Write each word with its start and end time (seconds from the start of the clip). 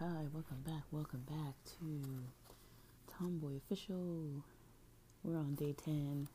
Alright, 0.00 0.32
welcome 0.32 0.62
back, 0.64 0.82
welcome 0.92 1.22
back 1.28 1.54
to 1.78 2.24
Tomboy 3.18 3.58
Official. 3.58 4.42
We're 5.22 5.36
on 5.36 5.54
day 5.56 5.74
10. 5.84 6.26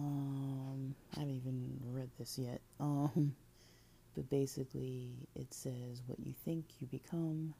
Um, 0.00 0.96
I 1.16 1.20
haven't 1.20 1.36
even 1.36 1.80
read 1.92 2.10
this 2.18 2.38
yet. 2.38 2.60
Um, 2.80 3.36
but 4.16 4.28
basically, 4.30 5.10
it 5.36 5.54
says 5.54 6.02
what 6.08 6.18
you 6.18 6.34
think 6.44 6.64
you 6.80 6.88
become, 6.88 7.54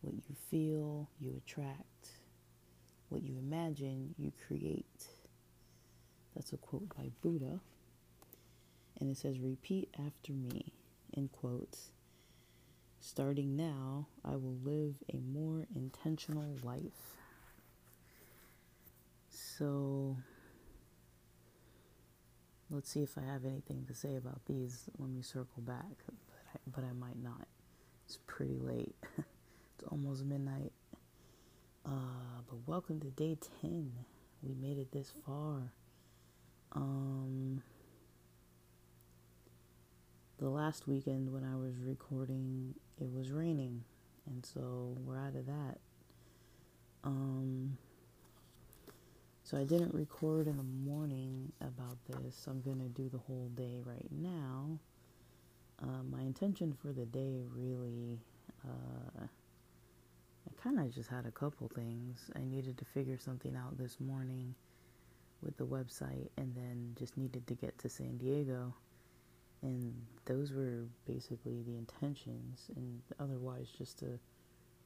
what 0.00 0.14
you 0.14 0.34
feel 0.50 1.10
you 1.20 1.34
attract, 1.36 2.21
what 3.12 3.22
you 3.22 3.36
imagine 3.38 4.14
you 4.16 4.32
create. 4.46 5.06
That's 6.34 6.52
a 6.52 6.56
quote 6.56 6.88
by 6.96 7.10
Buddha. 7.20 7.60
And 8.98 9.10
it 9.10 9.18
says, 9.18 9.38
repeat 9.38 9.90
after 9.98 10.32
me, 10.32 10.72
in 11.12 11.28
quotes. 11.28 11.90
Starting 13.00 13.56
now, 13.56 14.06
I 14.24 14.36
will 14.36 14.56
live 14.62 14.94
a 15.12 15.18
more 15.18 15.66
intentional 15.74 16.56
life. 16.62 17.18
So, 19.28 20.16
let's 22.70 22.90
see 22.90 23.02
if 23.02 23.18
I 23.18 23.22
have 23.22 23.44
anything 23.44 23.84
to 23.88 23.94
say 23.94 24.16
about 24.16 24.40
these 24.46 24.88
when 24.96 25.14
we 25.14 25.22
circle 25.22 25.62
back, 25.62 25.96
but 26.06 26.38
I, 26.54 26.58
but 26.74 26.84
I 26.84 26.92
might 26.92 27.20
not. 27.22 27.46
It's 28.06 28.18
pretty 28.26 28.58
late. 28.58 28.94
it's 29.18 29.88
almost 29.90 30.24
midnight. 30.24 30.72
Uh, 31.84 32.40
but 32.48 32.58
welcome 32.66 33.00
to 33.00 33.08
day 33.08 33.36
10. 33.60 33.92
We 34.42 34.54
made 34.54 34.78
it 34.78 34.92
this 34.92 35.12
far. 35.26 35.72
Um, 36.72 37.60
the 40.38 40.48
last 40.48 40.86
weekend 40.86 41.32
when 41.32 41.44
I 41.44 41.56
was 41.56 41.74
recording, 41.82 42.74
it 43.00 43.10
was 43.12 43.32
raining, 43.32 43.82
and 44.26 44.46
so 44.46 44.96
we're 45.04 45.18
out 45.18 45.34
of 45.34 45.46
that. 45.46 45.78
Um, 47.02 47.76
so 49.42 49.58
I 49.58 49.64
didn't 49.64 49.92
record 49.92 50.46
in 50.46 50.56
the 50.56 50.62
morning 50.62 51.52
about 51.60 51.98
this. 52.06 52.46
I'm 52.46 52.60
gonna 52.60 52.88
do 52.88 53.08
the 53.08 53.18
whole 53.18 53.50
day 53.56 53.80
right 53.84 54.08
now. 54.10 54.78
Uh, 55.82 56.04
my 56.08 56.20
intention 56.20 56.72
for 56.80 56.92
the 56.92 57.06
day 57.06 57.42
really, 57.52 58.20
uh, 58.64 59.26
kind 60.62 60.78
of 60.78 60.94
just 60.94 61.10
had 61.10 61.26
a 61.26 61.30
couple 61.30 61.68
things. 61.74 62.30
I 62.36 62.44
needed 62.44 62.78
to 62.78 62.84
figure 62.84 63.18
something 63.18 63.56
out 63.56 63.78
this 63.78 63.98
morning 63.98 64.54
with 65.42 65.56
the 65.56 65.66
website, 65.66 66.28
and 66.36 66.54
then 66.54 66.94
just 66.96 67.16
needed 67.16 67.46
to 67.48 67.54
get 67.54 67.76
to 67.78 67.88
San 67.88 68.16
Diego. 68.18 68.74
And 69.62 69.94
those 70.24 70.52
were 70.52 70.84
basically 71.06 71.62
the 71.62 71.76
intentions 71.76 72.70
and 72.76 73.00
otherwise 73.20 73.68
just 73.76 73.98
to 74.00 74.18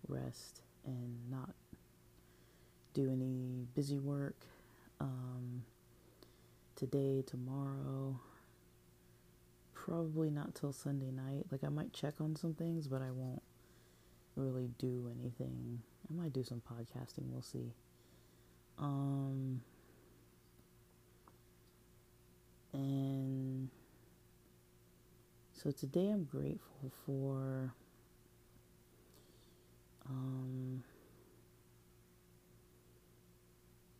rest 0.08 0.62
and 0.84 1.30
not 1.30 1.50
do 2.94 3.10
any 3.10 3.66
busy 3.74 3.98
work. 3.98 4.36
Um, 5.00 5.62
today 6.74 7.22
tomorrow 7.26 8.18
probably 9.74 10.30
not 10.30 10.54
till 10.54 10.72
sunday 10.72 11.10
night. 11.10 11.46
Like 11.50 11.64
i 11.64 11.68
might 11.68 11.92
check 11.92 12.14
on 12.20 12.36
some 12.36 12.54
things 12.54 12.86
but 12.86 13.02
i 13.02 13.10
won't 13.10 13.42
really 14.36 14.68
do 14.78 15.10
anything 15.20 15.80
i 16.10 16.14
might 16.14 16.32
do 16.32 16.44
some 16.44 16.60
podcasting 16.60 17.30
we'll 17.30 17.42
see 17.42 17.72
um 18.78 19.60
and 22.72 23.70
so 25.66 25.70
today 25.70 26.10
I'm 26.10 26.24
grateful 26.24 26.92
for 27.04 27.72
um, 30.08 30.84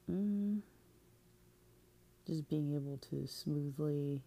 mm, 0.09 0.61
just 2.27 2.49
being 2.49 2.75
able 2.75 2.99
to 3.11 3.27
smoothly 3.27 4.23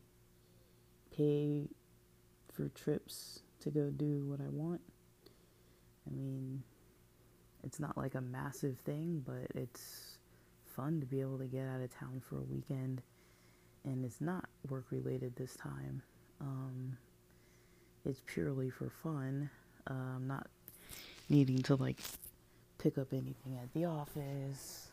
pay 1.16 1.68
for 2.52 2.68
trips 2.69 3.42
to 3.62 3.69
go 3.69 3.90
do 3.92 4.25
what 4.25 4.42
I 4.42 4.50
want. 4.50 4.81
I 6.08 6.16
mean, 6.16 6.64
it's 7.64 7.80
not 7.80 7.98
like 7.98 8.16
a 8.16 8.22
massive 8.22 8.78
thing, 8.80 9.24
but 9.26 9.56
it's 9.56 10.18
fun 10.66 11.00
to 11.00 11.06
be 11.06 11.22
able 11.22 11.38
to 11.40 11.46
get 11.46 11.68
out 11.68 11.82
of 11.82 11.94
town 11.94 12.22
for 12.28 12.38
a 12.38 12.44
weekend. 12.44 13.02
And 13.84 14.06
it's 14.06 14.22
not 14.22 14.46
work 14.70 14.86
related 14.92 15.36
this 15.36 15.56
time. 15.56 16.02
Um, 16.42 16.98
it's 18.06 18.22
purely 18.26 18.70
for 18.70 18.90
fun. 18.90 19.50
Uh, 19.90 19.94
I'm 20.16 20.28
not 20.28 20.48
needing 21.30 21.62
to 21.64 21.76
like 21.76 21.98
pick 22.78 22.98
up 22.98 23.14
anything 23.14 23.60
at 23.62 23.72
the 23.74 23.86
office 23.86 24.88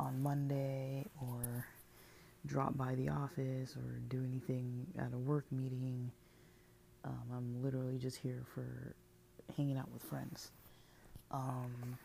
on 0.00 0.22
Monday 0.22 1.04
or 1.20 1.66
drop 2.46 2.76
by 2.76 2.94
the 2.94 3.08
office 3.08 3.76
or 3.76 3.98
do 4.08 4.24
anything 4.24 4.86
at 4.98 5.12
a 5.12 5.18
work 5.18 5.44
meeting. 5.50 6.10
Um, 7.04 7.22
I'm 7.36 7.62
literally 7.62 7.98
just 7.98 8.16
here 8.16 8.44
for 8.54 8.94
hanging 9.56 9.76
out 9.76 9.90
with 9.92 10.02
friends. 10.02 10.50
Um, 11.30 11.98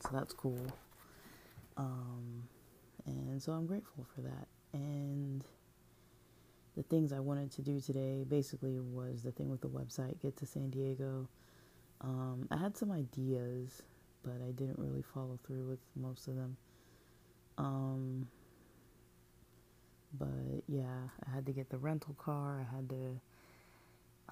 so 0.00 0.10
that's 0.12 0.32
cool. 0.32 0.66
Um, 1.76 2.44
and 3.06 3.42
so 3.42 3.52
I'm 3.52 3.66
grateful 3.66 4.06
for 4.14 4.20
that. 4.22 4.46
And 4.72 5.44
the 6.76 6.82
things 6.84 7.12
I 7.12 7.20
wanted 7.20 7.50
to 7.52 7.62
do 7.62 7.80
today 7.80 8.24
basically 8.28 8.78
was 8.78 9.22
the 9.22 9.32
thing 9.32 9.48
with 9.48 9.60
the 9.60 9.68
website, 9.68 10.20
get 10.20 10.36
to 10.38 10.46
San 10.46 10.70
Diego. 10.70 11.28
Um, 12.00 12.46
I 12.50 12.56
had 12.56 12.76
some 12.76 12.92
ideas, 12.92 13.82
but 14.22 14.36
I 14.46 14.52
didn't 14.52 14.78
really 14.78 15.02
follow 15.02 15.38
through 15.44 15.66
with 15.68 15.80
most 15.96 16.28
of 16.28 16.36
them. 16.36 16.56
Um, 17.56 18.28
but 20.18 20.62
yeah, 20.68 21.08
I 21.26 21.34
had 21.34 21.46
to 21.46 21.52
get 21.52 21.70
the 21.70 21.78
rental 21.78 22.14
car. 22.18 22.60
I 22.60 22.76
had 22.76 22.88
to 22.90 23.20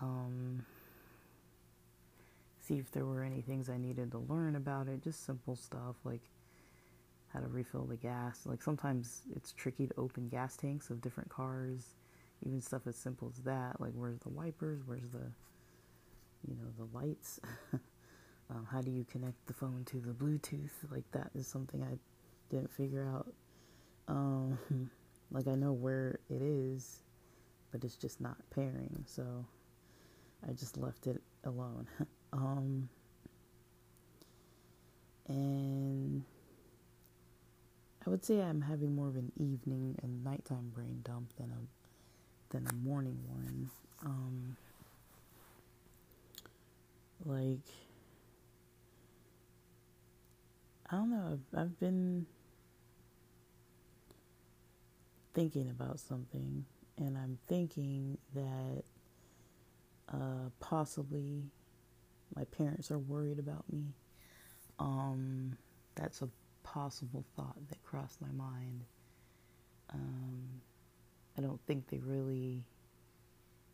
um, 0.00 0.65
see 2.66 2.78
if 2.78 2.91
there 2.91 3.06
were 3.06 3.22
any 3.22 3.41
things 3.41 3.69
I 3.69 3.78
needed 3.78 4.10
to 4.12 4.19
learn 4.19 4.56
about 4.56 4.88
it. 4.88 5.03
Just 5.03 5.25
simple 5.25 5.56
stuff 5.56 5.97
like 6.04 6.22
how 7.28 7.41
to 7.41 7.47
refill 7.49 7.84
the 7.84 7.97
gas. 7.97 8.47
Like 8.47 8.62
sometimes 8.62 9.22
it's 9.34 9.53
tricky 9.53 9.87
to 9.87 9.94
open 9.99 10.28
gas 10.28 10.56
tanks 10.56 10.91
of 10.91 11.00
different 11.00 11.28
cars 11.28 11.94
even 12.44 12.60
stuff 12.60 12.87
as 12.87 12.97
simple 12.97 13.32
as 13.34 13.43
that, 13.44 13.81
like 13.81 13.93
where's 13.94 14.19
the 14.21 14.28
wipers, 14.28 14.81
where's 14.84 15.09
the, 15.12 15.31
you 16.47 16.54
know, 16.56 16.69
the 16.77 16.97
lights. 16.97 17.41
um, 18.50 18.66
how 18.71 18.81
do 18.81 18.91
you 18.91 19.04
connect 19.04 19.47
the 19.47 19.54
phone 19.54 19.84
to 19.87 20.00
the 20.00 20.12
Bluetooth? 20.12 20.71
Like 20.91 21.04
that 21.12 21.31
is 21.34 21.47
something 21.47 21.83
I 21.83 21.98
didn't 22.50 22.72
figure 22.72 23.06
out. 23.06 23.33
Um, 24.09 24.59
like 25.31 25.48
I 25.48 25.54
know 25.54 25.72
where 25.72 26.21
it 26.28 26.43
is, 26.43 27.03
but 27.72 27.84
it's 27.84 27.97
just 27.97 28.21
not 28.21 28.37
pairing, 28.50 29.04
so 29.06 29.44
I 30.48 30.53
just 30.53 30.77
left 30.77 31.06
it 31.06 31.22
alone. 31.44 31.87
um, 32.36 32.88
and 35.28 36.22
I 38.06 38.10
would 38.10 38.24
say 38.24 38.41
I'm 38.41 38.60
having 38.60 38.94
more 38.94 39.08
of 39.08 39.16
an 39.16 39.32
evening 39.36 39.98
and 40.02 40.22
nighttime 40.22 40.70
brain 40.74 41.00
dump 41.04 41.32
than 41.36 41.50
a 41.50 42.54
than 42.54 42.64
the 42.64 42.74
morning 42.74 43.19
one. 43.26 43.70
Um, 44.04 44.56
like, 47.24 47.58
I 50.91 50.97
don't 50.97 51.10
know, 51.10 51.32
I've, 51.32 51.60
I've 51.60 51.80
been 51.80 52.26
thinking 55.34 55.68
about 55.71 55.98
something, 55.98 56.65
and 56.98 57.18
I'm 57.18 57.38
thinking 57.48 58.18
that 58.34 58.84
uh, 60.12 60.50
possibly 60.60 61.42
my 62.34 62.44
parents 62.44 62.90
are 62.90 62.98
worried 62.98 63.38
about 63.38 63.64
me. 63.70 63.94
Um, 64.78 65.56
that's 65.94 66.22
a 66.22 66.28
possible 66.62 67.24
thought 67.36 67.56
that 67.68 67.82
crossed 67.82 68.20
my 68.20 68.32
mind. 68.32 68.84
Um, 69.92 70.60
I 71.38 71.40
don't 71.40 71.60
think 71.66 71.88
they 71.88 71.98
really 71.98 72.64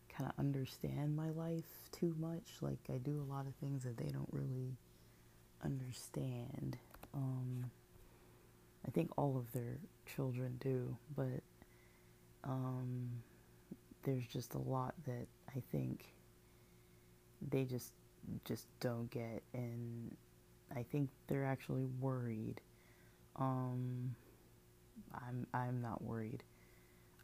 kind 0.08 0.28
of 0.28 0.38
understand 0.38 1.16
my 1.16 1.30
life 1.30 1.88
too 1.90 2.14
much. 2.18 2.42
Like 2.60 2.78
I 2.92 2.98
do 2.98 3.20
a 3.20 3.30
lot 3.32 3.46
of 3.46 3.54
things 3.56 3.84
that 3.84 3.96
they 3.96 4.10
don't 4.10 4.28
really 4.30 4.76
understand. 5.64 6.76
Um, 7.14 7.70
I 8.86 8.90
think 8.90 9.10
all 9.16 9.36
of 9.36 9.50
their 9.52 9.78
children 10.06 10.58
do, 10.60 10.96
but 11.16 11.42
um, 12.44 13.10
there's 14.02 14.26
just 14.26 14.54
a 14.54 14.58
lot 14.58 14.94
that 15.06 15.26
I 15.48 15.62
think 15.70 16.12
they 17.50 17.64
just 17.64 17.92
just 18.44 18.66
don't 18.80 19.10
get, 19.10 19.42
and 19.52 20.16
I 20.74 20.82
think 20.82 21.10
they're 21.26 21.44
actually 21.46 21.84
worried. 22.00 22.60
Um, 23.36 24.14
I'm 25.14 25.46
I'm 25.52 25.80
not 25.80 26.02
worried. 26.02 26.42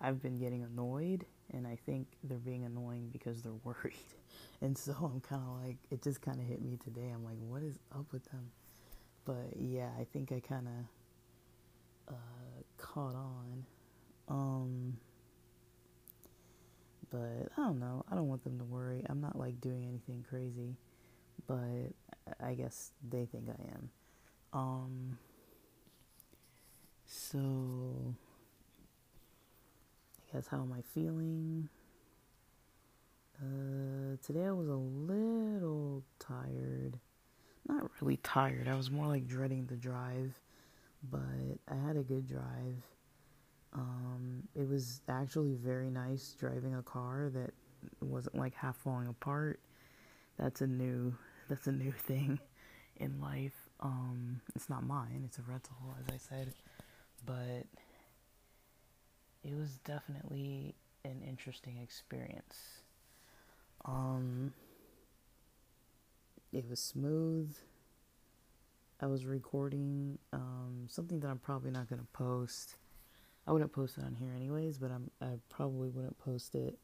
I've 0.01 0.23
been 0.23 0.39
getting 0.39 0.63
annoyed, 0.63 1.25
and 1.53 1.67
I 1.67 1.77
think 1.87 2.07
they're 2.25 2.39
being 2.39 2.65
annoying 2.65 3.09
because 3.13 3.43
they're 3.43 3.53
worried. 3.65 3.95
And 4.61 4.77
so 4.77 4.93
I'm 4.93 5.21
kind 5.21 5.43
of 5.43 5.65
like, 5.65 5.77
it 5.91 6.03
just 6.03 6.21
kind 6.21 6.41
of 6.41 6.47
hit 6.47 6.63
me 6.63 6.79
today. 6.83 7.11
I'm 7.15 7.25
like, 7.25 7.39
what 7.41 7.63
is 7.63 7.79
up 7.93 8.13
with 8.13 8.25
them? 8.27 8.51
But 9.25 9.55
yeah, 9.57 9.91
I 9.99 10.05
think 10.05 10.33
I 10.33 10.41
kind 10.41 10.67
of 12.09 12.15
uh, 12.15 12.63
caught 12.77 13.15
on. 13.15 13.65
Um, 14.29 14.97
but 17.11 17.51
I 17.57 17.61
don't 17.63 17.79
know. 17.79 18.05
I 18.11 18.15
don't 18.15 18.29
want 18.29 18.45
them 18.45 18.59
to 18.59 18.65
worry. 18.65 19.05
I'm 19.09 19.21
not 19.21 19.39
like 19.39 19.61
doing 19.61 19.85
anything 19.85 20.25
crazy, 20.29 20.77
but 21.49 21.93
I 22.41 22.55
guess 22.55 22.93
they 23.09 23.25
think 23.25 23.49
I 23.49 23.63
am. 23.73 23.91
Um, 24.53 25.19
so 27.07 28.15
I 30.21 30.37
guess 30.37 30.47
how 30.47 30.59
am 30.59 30.73
I 30.73 30.83
feeling? 30.95 31.69
Uh, 33.41 34.17
today 34.25 34.45
I 34.47 34.53
was 34.53 34.69
a 34.69 34.75
little 34.75 36.03
tired. 36.19 36.99
Not 37.67 37.91
really 38.01 38.19
tired. 38.19 38.69
I 38.69 38.75
was 38.75 38.91
more 38.91 39.07
like 39.07 39.27
dreading 39.27 39.67
the 39.67 39.77
drive, 39.77 40.39
but 41.11 41.21
I 41.69 41.75
had 41.87 41.97
a 41.97 42.03
good 42.03 42.27
drive. 42.27 42.83
Um, 43.73 44.43
it 44.55 44.69
was 44.69 45.03
actually 45.09 45.55
very 45.55 45.91
nice 45.91 46.35
driving 46.39 46.75
a 46.75 46.83
car 46.83 47.31
that 47.35 47.53
wasn't 48.01 48.37
like 48.37 48.55
half 48.55 48.77
falling 48.77 49.09
apart. 49.09 49.61
That's 50.39 50.61
a 50.61 50.67
new 50.67 51.15
that's 51.49 51.67
a 51.67 51.73
new 51.73 51.93
thing 51.93 52.39
in 52.97 53.21
life. 53.21 53.69
Um, 53.81 54.41
it's 54.55 54.69
not 54.69 54.85
mine, 54.85 55.23
it's 55.25 55.39
a 55.39 55.43
rental, 55.43 55.77
as 56.01 56.13
I 56.13 56.19
said, 56.19 56.53
but 57.25 57.67
it 59.45 59.57
was 59.57 59.79
definitely 59.85 60.75
an 61.05 61.23
interesting 61.27 61.79
experience. 61.83 62.83
Um, 63.85 64.53
it 66.53 66.69
was 66.69 66.81
smooth. 66.81 67.55
I 69.01 69.07
was 69.07 69.25
recording 69.25 70.19
um, 70.33 70.87
something 70.89 71.21
that 71.21 71.29
I'm 71.29 71.39
probably 71.39 71.71
not 71.71 71.89
going 71.89 72.01
to 72.01 72.09
post. 72.13 72.77
I 73.47 73.53
wouldn't 73.53 73.73
post 73.73 73.97
it 73.97 74.05
on 74.05 74.15
here 74.15 74.33
anyways, 74.35 74.79
but 74.79 74.91
I'm 74.91 75.11
I 75.23 75.39
probably 75.49 75.89
wouldn't 75.89 76.19
post 76.19 76.55
it 76.55 76.79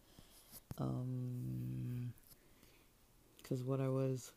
um 0.78 2.12
cuz 3.46 3.62
what 3.62 3.80
I 3.80 3.88
was 3.88 4.32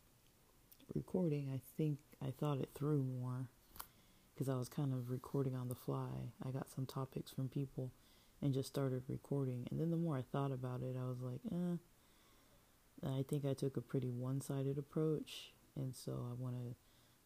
recording, 0.94 1.50
I 1.54 1.62
think 1.78 2.00
I 2.22 2.31
thought 2.31 2.60
it 2.60 2.69
through 2.74 3.04
more 3.04 3.50
cuz 4.38 4.50
I 4.50 4.56
was 4.56 4.69
kind 4.69 4.94
of 4.94 5.10
recording 5.10 5.56
on 5.56 5.68
the 5.68 5.75
fly. 5.75 6.31
I 6.44 6.51
got 6.51 6.69
some 6.69 6.86
topics 6.86 7.31
from 7.31 7.50
people 7.50 7.92
and 8.42 8.54
just 8.54 8.69
started 8.69 9.04
recording. 9.07 9.68
And 9.72 9.80
then 9.80 9.89
the 9.89 9.98
more 9.98 10.18
I 10.18 10.22
thought 10.22 10.51
about 10.51 10.84
it, 10.84 10.95
I 10.95 11.06
was 11.06 11.22
like, 11.22 11.42
"Eh, 11.51 11.78
I 13.04 13.24
think 13.24 13.45
I 13.45 13.54
took 13.54 13.78
a 13.78 13.81
pretty 13.81 14.10
one-sided 14.10 14.78
approach, 14.78 15.54
and 15.75 15.95
so 15.95 16.25
I 16.30 16.34
want 16.34 16.56
to 16.56 16.75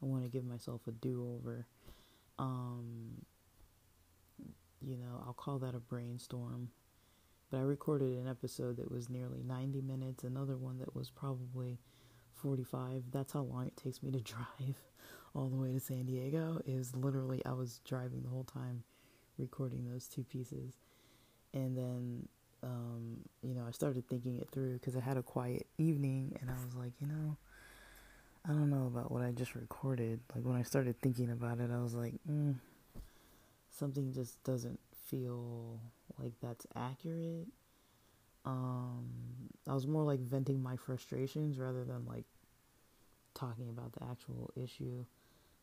I 0.01 0.05
want 0.05 0.23
to 0.23 0.29
give 0.29 0.43
myself 0.43 0.87
a 0.87 0.91
do-over. 0.91 1.67
Um, 2.39 3.25
you 4.81 4.97
know, 4.97 5.21
I'll 5.25 5.33
call 5.33 5.59
that 5.59 5.75
a 5.75 5.79
brainstorm. 5.79 6.71
But 7.51 7.57
I 7.57 7.61
recorded 7.61 8.17
an 8.17 8.27
episode 8.27 8.77
that 8.77 8.89
was 8.89 9.09
nearly 9.09 9.43
90 9.43 9.81
minutes, 9.81 10.23
another 10.23 10.57
one 10.57 10.79
that 10.79 10.95
was 10.95 11.09
probably 11.09 11.79
45. 12.41 13.03
That's 13.11 13.33
how 13.33 13.41
long 13.41 13.67
it 13.67 13.77
takes 13.77 14.01
me 14.03 14.11
to 14.11 14.19
drive 14.21 14.75
all 15.35 15.47
the 15.47 15.55
way 15.55 15.71
to 15.71 15.79
San 15.79 16.05
Diego. 16.05 16.61
Is 16.65 16.95
literally 16.95 17.41
I 17.45 17.53
was 17.53 17.79
driving 17.85 18.23
the 18.23 18.29
whole 18.29 18.43
time 18.43 18.83
recording 19.37 19.89
those 19.89 20.07
two 20.07 20.23
pieces. 20.23 20.75
And 21.53 21.77
then 21.77 22.27
um, 22.63 23.17
you 23.41 23.53
know, 23.53 23.63
I 23.67 23.71
started 23.71 24.07
thinking 24.07 24.37
it 24.37 24.49
through 24.51 24.73
because 24.73 24.95
I 24.95 24.99
had 24.99 25.17
a 25.17 25.23
quiet 25.23 25.65
evening 25.77 26.37
and 26.39 26.49
I 26.49 26.53
was 26.53 26.75
like, 26.75 26.93
you 26.99 27.07
know, 27.07 27.37
I 28.45 28.49
don't 28.49 28.69
know 28.69 28.87
about 28.87 29.11
what 29.11 29.23
I 29.23 29.31
just 29.31 29.55
recorded. 29.55 30.19
Like 30.35 30.43
when 30.43 30.55
I 30.55 30.63
started 30.63 30.99
thinking 31.01 31.31
about 31.31 31.59
it, 31.59 31.69
I 31.71 31.81
was 31.81 31.95
like, 31.95 32.13
mm, 32.29 32.55
something 33.69 34.13
just 34.13 34.43
doesn't 34.43 34.79
feel 35.07 35.79
like 36.19 36.33
that's 36.41 36.65
accurate. 36.75 37.47
Um, 38.45 39.09
I 39.67 39.73
was 39.73 39.85
more 39.87 40.03
like 40.03 40.19
venting 40.19 40.61
my 40.61 40.75
frustrations 40.75 41.59
rather 41.59 41.83
than 41.83 42.05
like 42.05 42.25
talking 43.33 43.69
about 43.69 43.93
the 43.93 44.03
actual 44.03 44.51
issue. 44.55 45.05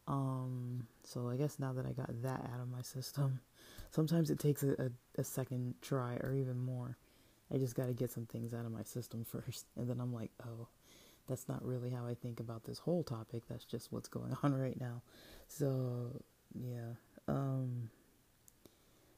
Um, 0.06 0.86
so 1.04 1.28
I 1.28 1.36
guess 1.36 1.58
now 1.58 1.72
that 1.74 1.84
I 1.84 1.92
got 1.92 2.10
that 2.22 2.50
out 2.52 2.60
of 2.60 2.70
my 2.70 2.82
system, 2.82 3.40
sometimes 3.90 4.30
it 4.30 4.38
takes 4.38 4.62
a, 4.62 4.72
a, 4.72 5.20
a 5.20 5.24
second 5.24 5.74
try 5.82 6.14
or 6.22 6.34
even 6.34 6.58
more. 6.58 6.96
I 7.52 7.58
just 7.58 7.74
got 7.74 7.86
to 7.86 7.94
get 7.94 8.10
some 8.10 8.26
things 8.26 8.52
out 8.54 8.64
of 8.64 8.72
my 8.72 8.82
system 8.82 9.24
first. 9.28 9.66
And 9.76 9.88
then 9.88 10.00
I'm 10.00 10.12
like, 10.12 10.30
oh, 10.46 10.68
that's 11.28 11.48
not 11.48 11.64
really 11.64 11.90
how 11.90 12.06
I 12.06 12.14
think 12.14 12.40
about 12.40 12.64
this 12.64 12.78
whole 12.78 13.02
topic. 13.02 13.42
That's 13.48 13.64
just 13.64 13.92
what's 13.92 14.08
going 14.08 14.36
on 14.42 14.54
right 14.54 14.80
now. 14.80 15.02
So, 15.46 16.22
yeah. 16.54 16.94
Um, 17.26 17.90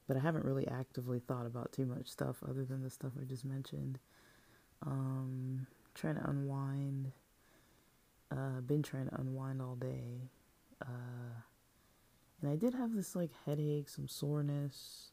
but 0.09 0.17
I 0.17 0.21
haven't 0.21 0.45
really 0.45 0.67
actively 0.67 1.21
thought 1.21 1.47
about 1.47 1.73
too 1.73 1.87
much 1.87 2.09
stuff 2.09 2.43
other 2.49 2.65
than 2.65 2.83
the 2.83 2.91
stuff 2.91 3.13
I 3.21 3.25
just 3.25 3.45
mentioned. 3.45 4.01
Um, 4.85 5.69
trying 5.95 6.17
to 6.17 6.29
unwind. 6.29 7.13
Uh, 8.31 8.61
been 8.61 8.83
trying 8.83 9.09
to 9.09 9.21
unwind 9.21 9.61
all 9.61 9.75
day. 9.75 10.31
Uh, 10.83 11.43
and 12.41 12.51
I 12.51 12.57
did 12.57 12.75
have 12.75 12.95
this 12.95 13.17
like 13.17 13.31
headache, 13.45 13.89
some 13.89 14.09
soreness. 14.09 15.11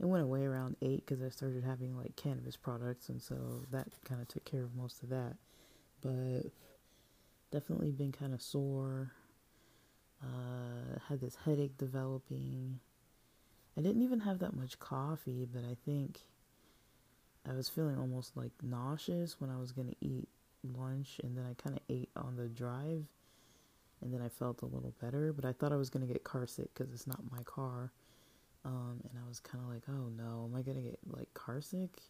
It 0.00 0.06
went 0.06 0.24
away 0.24 0.44
around 0.44 0.76
8 0.82 1.04
because 1.06 1.22
I 1.22 1.28
started 1.28 1.62
having 1.62 1.96
like 1.96 2.16
cannabis 2.16 2.56
products, 2.56 3.08
and 3.08 3.22
so 3.22 3.66
that 3.70 3.88
kind 4.04 4.20
of 4.20 4.28
took 4.28 4.44
care 4.44 4.62
of 4.64 4.74
most 4.74 5.02
of 5.02 5.10
that. 5.10 5.36
But 6.00 6.50
definitely 7.52 7.92
been 7.92 8.12
kind 8.12 8.34
of 8.34 8.42
sore. 8.42 9.12
Uh, 10.22 10.98
had 11.08 11.20
this 11.20 11.36
headache 11.44 11.76
developing. 11.76 12.80
I 13.76 13.80
didn't 13.80 14.02
even 14.02 14.20
have 14.20 14.38
that 14.40 14.56
much 14.56 14.78
coffee, 14.78 15.46
but 15.52 15.62
I 15.64 15.76
think 15.84 16.20
I 17.48 17.54
was 17.54 17.68
feeling 17.68 17.98
almost 17.98 18.36
like 18.36 18.52
nauseous 18.62 19.40
when 19.40 19.50
I 19.50 19.58
was 19.58 19.72
going 19.72 19.88
to 19.88 19.96
eat 20.00 20.28
lunch, 20.64 21.20
and 21.22 21.36
then 21.36 21.44
I 21.44 21.54
kind 21.62 21.76
of 21.76 21.82
ate 21.88 22.10
on 22.16 22.36
the 22.36 22.48
drive 22.48 23.04
and 24.02 24.12
then 24.12 24.20
I 24.20 24.28
felt 24.28 24.62
a 24.62 24.66
little 24.66 24.94
better. 25.00 25.32
But 25.32 25.44
I 25.44 25.52
thought 25.52 25.72
I 25.72 25.76
was 25.76 25.88
gonna 25.88 26.06
get 26.06 26.24
car 26.24 26.46
sick 26.46 26.74
because 26.74 26.92
it's 26.92 27.06
not 27.06 27.20
my 27.30 27.42
car, 27.44 27.92
um, 28.64 29.00
and 29.08 29.18
I 29.24 29.28
was 29.28 29.40
kind 29.40 29.62
of 29.64 29.70
like, 29.70 29.82
oh 29.88 30.10
no, 30.16 30.48
am 30.48 30.56
I 30.56 30.62
gonna 30.62 30.82
get 30.82 30.98
like 31.06 31.32
car 31.34 31.60
sick? 31.60 32.02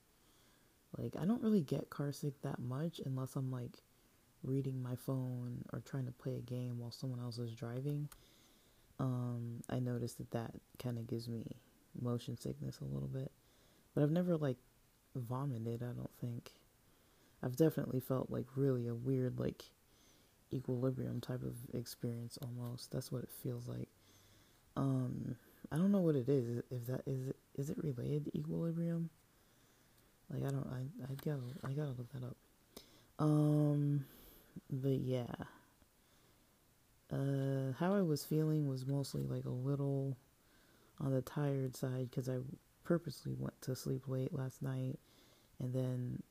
Like 0.99 1.15
I 1.21 1.25
don't 1.25 1.43
really 1.43 1.61
get 1.61 1.91
car 1.91 2.13
sick 2.13 2.41
that 2.43 2.59
much 2.59 3.01
unless 3.05 3.37
I'm 3.37 3.51
like 3.51 3.83
reading 4.43 4.83
my 4.83 4.97
phone 4.97 5.65
or 5.73 5.81
trying 5.81 6.07
to 6.07 6.13
play 6.13 6.35
a 6.35 6.41
game 6.41 6.79
while 6.79 6.91
someone 6.91 7.21
else 7.21 7.39
is 7.39 7.53
driving. 7.53 8.09
Um, 8.99 9.63
I 9.71 9.79
noticed 9.79 10.19
that 10.19 10.31
that 10.33 10.53
kind 10.79 10.99
of 10.99 11.07
gives 11.07 11.29
me 11.29 11.57
motion 12.01 12.37
sickness 12.39 12.79
a 12.81 12.85
little 12.85 13.09
bit, 13.09 13.31
but 13.95 14.03
I've 14.03 14.11
never 14.11 14.37
like 14.37 14.59
vomited. 15.15 15.83
I 15.83 15.93
don't 15.93 16.11
think. 16.21 16.53
I've 17.43 17.57
definitely 17.57 18.01
felt 18.01 18.31
like 18.31 18.47
really 18.57 18.87
a 18.87 18.95
weird 18.95 19.39
like 19.39 19.65
equilibrium 20.53 21.21
type 21.21 21.43
of 21.43 21.57
experience 21.75 22.39
almost. 22.43 22.93
That's 22.93 23.11
what 23.11 23.23
it 23.23 23.31
feels 23.43 23.67
like. 23.67 23.89
Um, 24.77 25.37
I 25.71 25.77
don't 25.77 25.93
know 25.93 26.01
what 26.01 26.17
it 26.17 26.29
is. 26.29 26.63
If 26.71 26.87
that 26.87 27.03
is 27.07 27.29
it, 27.29 27.37
is 27.57 27.71
it 27.71 27.83
related 27.83 28.27
to 28.27 28.39
equilibrium? 28.39 29.11
Like 30.31 30.45
I 30.45 30.51
don't. 30.51 30.67
I 30.67 31.13
I 31.13 31.15
gotta 31.25 31.43
I 31.65 31.73
gotta 31.73 31.95
look 31.99 32.13
that 32.13 32.25
up. 32.25 32.37
Um, 33.19 34.05
but 34.71 35.01
yeah. 35.01 35.27
Uh, 37.13 37.73
how 37.79 37.95
I 37.95 38.01
was 38.01 38.25
feeling 38.25 38.69
was 38.69 38.87
mostly 38.87 39.25
like 39.25 39.45
a 39.45 39.51
little 39.51 40.17
on 40.99 41.13
the 41.13 41.21
tired 41.21 41.77
side 41.77 42.09
because 42.11 42.29
I 42.29 42.39
purposely 42.85 43.35
went 43.39 43.61
to 43.63 43.77
sleep 43.77 44.09
late 44.09 44.33
last 44.33 44.63
night, 44.63 44.99
and 45.61 45.75
then 45.75 46.23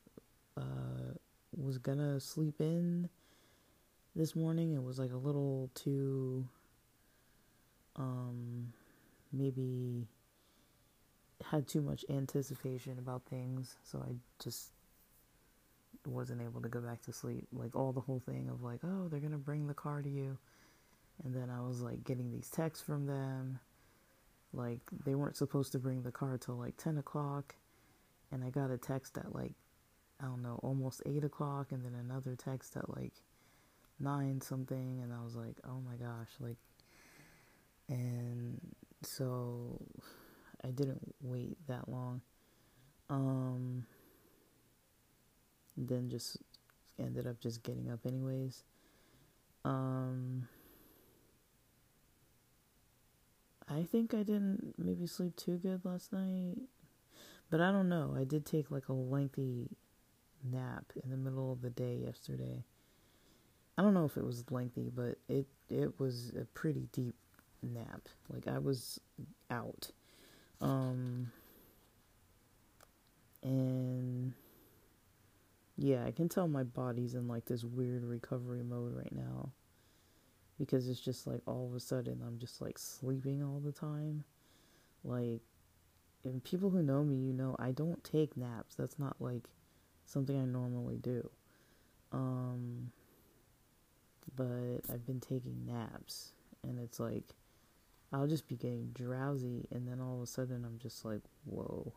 uh 0.58 1.14
was 1.58 1.78
gonna 1.78 2.20
sleep 2.20 2.56
in 2.60 3.10
this 4.16 4.36
morning. 4.36 4.74
It 4.74 4.84
was 4.84 5.00
like 5.00 5.12
a 5.12 5.18
little 5.18 5.70
too, 5.76 6.48
um, 7.96 8.74
maybe 9.32 10.08
had 11.50 11.68
too 11.68 11.82
much 11.82 12.06
anticipation 12.10 12.98
about 13.00 13.24
things, 13.30 13.78
so 13.84 14.00
I 14.00 14.14
just 14.44 14.70
wasn't 16.06 16.42
able 16.42 16.62
to 16.62 16.70
go 16.70 16.80
back 16.80 17.02
to 17.04 17.14
sleep. 17.14 17.48
Like 17.54 17.76
all 17.76 17.92
the 17.92 18.02
whole 18.02 18.22
thing 18.26 18.50
of 18.50 18.64
like, 18.64 18.80
oh, 18.84 19.08
they're 19.10 19.20
gonna 19.20 19.38
bring 19.38 19.68
the 19.68 19.74
car 19.74 20.02
to 20.02 20.10
you, 20.10 20.38
and 21.24 21.34
then 21.34 21.50
I 21.50 21.62
was 21.62 21.82
like 21.82 22.04
getting 22.04 22.32
these 22.32 22.50
texts 22.50 22.84
from 22.84 23.06
them, 23.08 23.60
like 24.54 24.82
they 25.06 25.16
weren't 25.16 25.38
supposed 25.38 25.72
to 25.74 25.80
bring 25.80 26.04
the 26.04 26.12
car 26.12 26.38
till 26.38 26.56
like 26.56 26.78
ten 26.78 26.98
o'clock, 26.98 27.56
and 28.32 28.44
I 28.44 28.50
got 28.50 28.72
a 28.72 28.78
text 28.78 29.18
at 29.18 29.34
like 29.34 29.54
I 30.22 30.26
don't 30.26 30.44
know, 30.44 30.60
almost 30.62 31.02
eight 31.06 31.24
o'clock, 31.24 31.72
and 31.72 31.84
then 31.84 31.96
another 31.96 32.36
text 32.36 32.78
at 32.78 32.96
like 32.96 33.14
nine 34.00 34.42
something, 34.42 35.00
and 35.02 35.12
I 35.12 35.24
was 35.24 35.36
like, 35.36 35.56
oh 35.66 35.82
my 35.86 35.96
gosh, 35.96 36.30
like, 36.40 36.58
and 37.90 38.60
so 39.02 39.82
I 40.64 40.70
didn't 40.70 41.16
wait 41.22 41.58
that 41.68 41.90
long. 41.90 42.22
Um, 43.10 43.86
then 45.76 46.10
just 46.10 46.38
ended 47.00 47.28
up 47.28 47.40
just 47.40 47.64
getting 47.64 47.90
up 47.90 48.00
anyways. 48.06 48.64
Um, 49.66 50.48
I 53.70 53.84
think 53.84 54.14
I 54.14 54.24
didn't 54.24 54.76
maybe 54.78 55.08
sleep 55.08 55.36
too 55.36 55.58
good 55.58 55.84
last 55.84 56.14
night, 56.14 56.58
but 57.50 57.62
I 57.62 57.72
don't 57.72 57.90
know. 57.90 58.16
I 58.18 58.24
did 58.24 58.46
take 58.46 58.70
like 58.70 58.90
a 58.90 58.94
lengthy 58.94 59.70
nap 60.44 60.86
in 61.04 61.10
the 61.10 61.18
middle 61.18 61.52
of 61.52 61.62
the 61.62 61.70
day 61.70 61.96
yesterday. 62.06 62.64
I 63.78 63.82
don't 63.82 63.94
know 63.94 64.06
if 64.06 64.18
it 64.18 64.26
was 64.26 64.44
lengthy, 64.52 64.92
but 64.94 65.18
it 65.28 65.48
it 65.70 66.00
was 66.00 66.32
a 66.40 66.46
pretty 66.46 66.88
deep 66.92 67.16
nap. 67.64 68.08
Like 68.30 68.48
I 68.48 68.60
was 68.60 69.00
out. 69.50 69.92
Um 70.60 71.32
and 73.44 74.34
yeah, 75.78 76.06
I 76.06 76.12
can 76.12 76.30
tell 76.30 76.48
my 76.48 76.64
body's 76.64 77.16
in 77.16 77.28
like 77.28 77.46
this 77.46 77.64
weird 77.64 78.04
recovery 78.04 78.64
mode 78.64 78.96
right 78.96 79.16
now. 79.16 79.50
Because 80.60 80.88
it's 80.88 81.00
just 81.00 81.26
like 81.26 81.42
all 81.48 81.68
of 81.68 81.76
a 81.76 81.80
sudden 81.80 82.22
I'm 82.26 82.38
just 82.38 82.62
like 82.62 82.78
sleeping 82.78 83.42
all 83.42 83.60
the 83.60 83.72
time. 83.72 84.26
Like 85.04 85.42
and 86.24 86.44
people 86.44 86.70
who 86.70 86.84
know 86.84 87.04
me, 87.04 87.16
you 87.16 87.34
know, 87.34 87.56
I 87.58 87.72
don't 87.72 88.04
take 88.04 88.38
naps. 88.38 88.76
That's 88.76 89.00
not 89.00 89.16
like 89.20 89.50
something 90.12 90.40
I 90.40 90.46
normally 90.46 90.98
do. 90.98 91.30
Um 92.12 92.92
but 94.36 94.82
I've 94.92 95.06
been 95.06 95.20
taking 95.20 95.66
naps 95.66 96.34
and 96.64 96.80
it's 96.80 97.00
like 97.00 97.36
I'll 98.14 98.28
just 98.28 98.48
be 98.48 98.56
getting 98.56 98.92
drowsy 98.94 99.68
and 99.72 99.88
then 99.88 100.00
all 100.02 100.18
of 100.18 100.22
a 100.24 100.28
sudden 100.28 100.66
I'm 100.66 100.78
just 100.80 101.06
like, 101.06 101.22
whoa. 101.46 101.94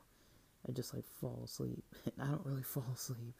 I 0.66 0.72
just 0.72 0.94
like 0.94 1.04
fall 1.04 1.42
asleep. 1.44 1.84
I 2.20 2.26
don't 2.26 2.44
really 2.44 2.62
fall 2.74 2.86
asleep 2.94 3.34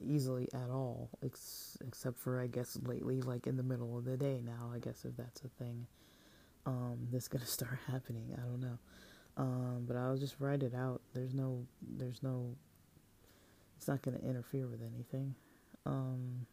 easily 0.00 0.48
at 0.52 0.70
all, 0.70 1.10
ex- 1.24 1.78
except 1.86 2.18
for 2.18 2.40
I 2.40 2.46
guess 2.46 2.78
lately, 2.82 3.20
like 3.20 3.46
in 3.46 3.56
the 3.56 3.62
middle 3.62 3.96
of 3.96 4.04
the 4.04 4.16
day 4.16 4.40
now. 4.44 4.70
I 4.74 4.78
guess 4.78 5.04
if 5.04 5.16
that's 5.16 5.42
a 5.42 5.48
thing, 5.48 5.86
um, 6.66 7.08
that's 7.12 7.28
gonna 7.28 7.46
start 7.58 7.78
happening. 7.90 8.34
I 8.36 8.40
don't 8.42 8.60
know, 8.60 8.78
um, 9.36 9.84
but 9.86 9.96
I'll 9.96 10.16
just 10.16 10.36
write 10.38 10.62
it 10.62 10.74
out. 10.74 11.00
There's 11.14 11.34
no, 11.34 11.66
there's 11.82 12.22
no, 12.22 12.54
it's 13.76 13.88
not 13.88 14.02
gonna 14.02 14.18
interfere 14.18 14.66
with 14.66 14.80
anything. 14.82 15.34
Um, 15.84 16.46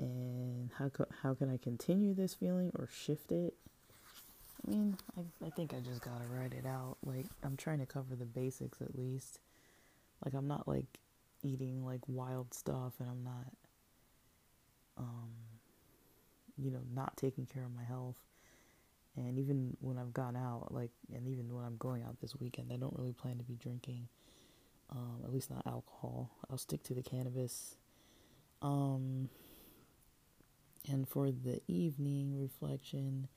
and 0.00 0.70
how 0.78 0.88
co- 0.88 1.06
how 1.22 1.34
can 1.34 1.48
I 1.50 1.56
continue 1.56 2.14
this 2.14 2.34
feeling 2.34 2.72
or 2.74 2.88
shift 2.88 3.30
it? 3.32 3.54
I 4.66 4.70
mean, 4.70 4.96
I 5.16 5.46
I 5.46 5.50
think 5.50 5.74
I 5.74 5.80
just 5.80 6.00
gotta 6.02 6.24
write 6.30 6.54
it 6.54 6.66
out. 6.66 6.96
Like 7.04 7.26
I'm 7.42 7.56
trying 7.56 7.78
to 7.78 7.86
cover 7.86 8.14
the 8.16 8.24
basics 8.24 8.80
at 8.80 8.96
least. 8.96 9.40
Like 10.24 10.34
I'm 10.34 10.46
not 10.48 10.66
like 10.68 10.98
eating 11.42 11.84
like 11.84 12.00
wild 12.08 12.54
stuff, 12.54 12.94
and 13.00 13.08
I'm 13.08 13.24
not, 13.24 13.52
um, 14.98 15.30
you 16.56 16.70
know, 16.70 16.82
not 16.94 17.16
taking 17.16 17.46
care 17.46 17.64
of 17.64 17.74
my 17.74 17.84
health. 17.84 18.16
And 19.16 19.38
even 19.38 19.76
when 19.80 19.98
I've 19.98 20.14
gone 20.14 20.36
out, 20.36 20.68
like, 20.72 20.90
and 21.14 21.28
even 21.28 21.54
when 21.54 21.64
I'm 21.64 21.76
going 21.76 22.02
out 22.02 22.18
this 22.20 22.34
weekend, 22.36 22.72
I 22.72 22.76
don't 22.76 22.96
really 22.96 23.12
plan 23.12 23.36
to 23.36 23.44
be 23.44 23.56
drinking. 23.56 24.08
Um, 24.92 25.22
at 25.24 25.32
least 25.32 25.50
not 25.50 25.66
alcohol. 25.66 26.30
I'll 26.50 26.58
stick 26.58 26.82
to 26.84 26.94
the 26.94 27.02
cannabis. 27.02 27.76
Um, 28.60 29.30
and 30.88 31.08
for 31.08 31.30
the 31.30 31.60
evening 31.68 32.38
reflection, 32.40 33.28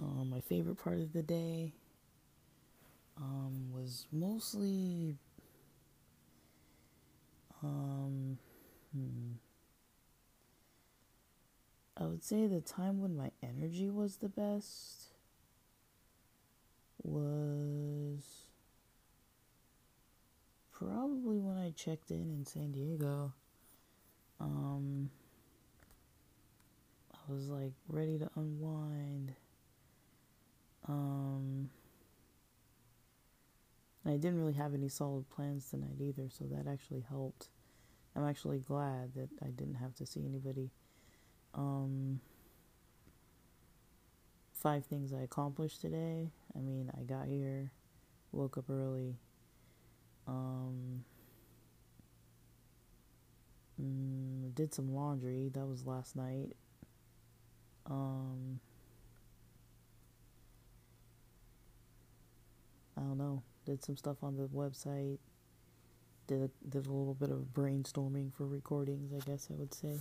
um, 0.00 0.30
my 0.30 0.40
favorite 0.40 0.76
part 0.76 0.98
of 0.98 1.12
the 1.12 1.22
day 1.22 1.72
um, 3.16 3.72
was 3.72 4.06
mostly 4.12 5.16
um, 7.62 8.38
hmm, 8.92 9.32
I 11.96 12.06
would 12.06 12.24
say 12.24 12.46
the 12.46 12.60
time 12.60 13.00
when 13.00 13.16
my 13.16 13.30
energy 13.42 13.90
was 13.90 14.16
the 14.18 14.28
best 14.28 15.08
was 17.02 18.45
probably 20.78 21.38
when 21.38 21.56
I 21.56 21.70
checked 21.70 22.10
in 22.10 22.30
in 22.30 22.44
San 22.44 22.72
Diego. 22.72 23.32
Um, 24.40 25.10
I 27.14 27.32
was 27.32 27.48
like 27.48 27.72
ready 27.88 28.18
to 28.18 28.28
unwind. 28.36 29.32
Um, 30.88 31.70
I 34.04 34.12
didn't 34.12 34.38
really 34.38 34.52
have 34.52 34.74
any 34.74 34.88
solid 34.88 35.28
plans 35.30 35.68
tonight 35.70 36.00
either, 36.00 36.28
so 36.28 36.44
that 36.44 36.70
actually 36.70 37.04
helped. 37.08 37.48
I'm 38.14 38.26
actually 38.26 38.58
glad 38.58 39.14
that 39.14 39.28
I 39.42 39.48
didn't 39.48 39.74
have 39.74 39.94
to 39.96 40.06
see 40.06 40.24
anybody. 40.24 40.70
Um, 41.54 42.20
five 44.52 44.84
things 44.84 45.12
I 45.12 45.22
accomplished 45.22 45.80
today. 45.80 46.30
I 46.54 46.60
mean, 46.60 46.90
I 46.98 47.02
got 47.02 47.26
here, 47.26 47.72
woke 48.32 48.58
up 48.58 48.70
early. 48.70 49.16
Um, 50.26 51.04
mm, 53.80 54.54
did 54.54 54.74
some 54.74 54.94
laundry. 54.94 55.50
That 55.54 55.66
was 55.66 55.86
last 55.86 56.16
night. 56.16 56.56
Um, 57.86 58.60
I 62.96 63.02
don't 63.02 63.18
know 63.18 63.42
did 63.66 63.84
some 63.84 63.96
stuff 63.96 64.22
on 64.22 64.36
the 64.36 64.44
website, 64.44 65.18
did 66.28 66.42
a, 66.42 66.50
did 66.68 66.86
a 66.86 66.92
little 66.92 67.14
bit 67.14 67.30
of 67.30 67.48
brainstorming 67.52 68.32
for 68.32 68.46
recordings, 68.46 69.12
I 69.12 69.28
guess 69.28 69.48
I 69.50 69.54
would 69.54 69.74
say. 69.74 69.98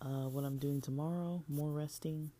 Uh, 0.00 0.28
what 0.28 0.44
I'm 0.44 0.58
doing 0.58 0.80
tomorrow, 0.80 1.42
more 1.48 1.70
resting. 1.70 2.30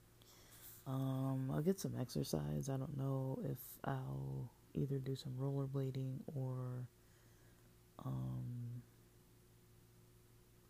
Um, 0.87 1.51
I'll 1.53 1.63
get 1.63 1.81
some 1.81 1.95
exercise. 1.99 2.69
I 2.69 2.77
don't 2.77 2.99
know 2.99 3.39
if 3.45 3.59
I'll 3.85 4.51
either 4.75 4.99
do 4.99 5.17
some 5.17 5.33
rollerblading 5.41 6.19
or 6.35 6.87
um, 8.05 8.83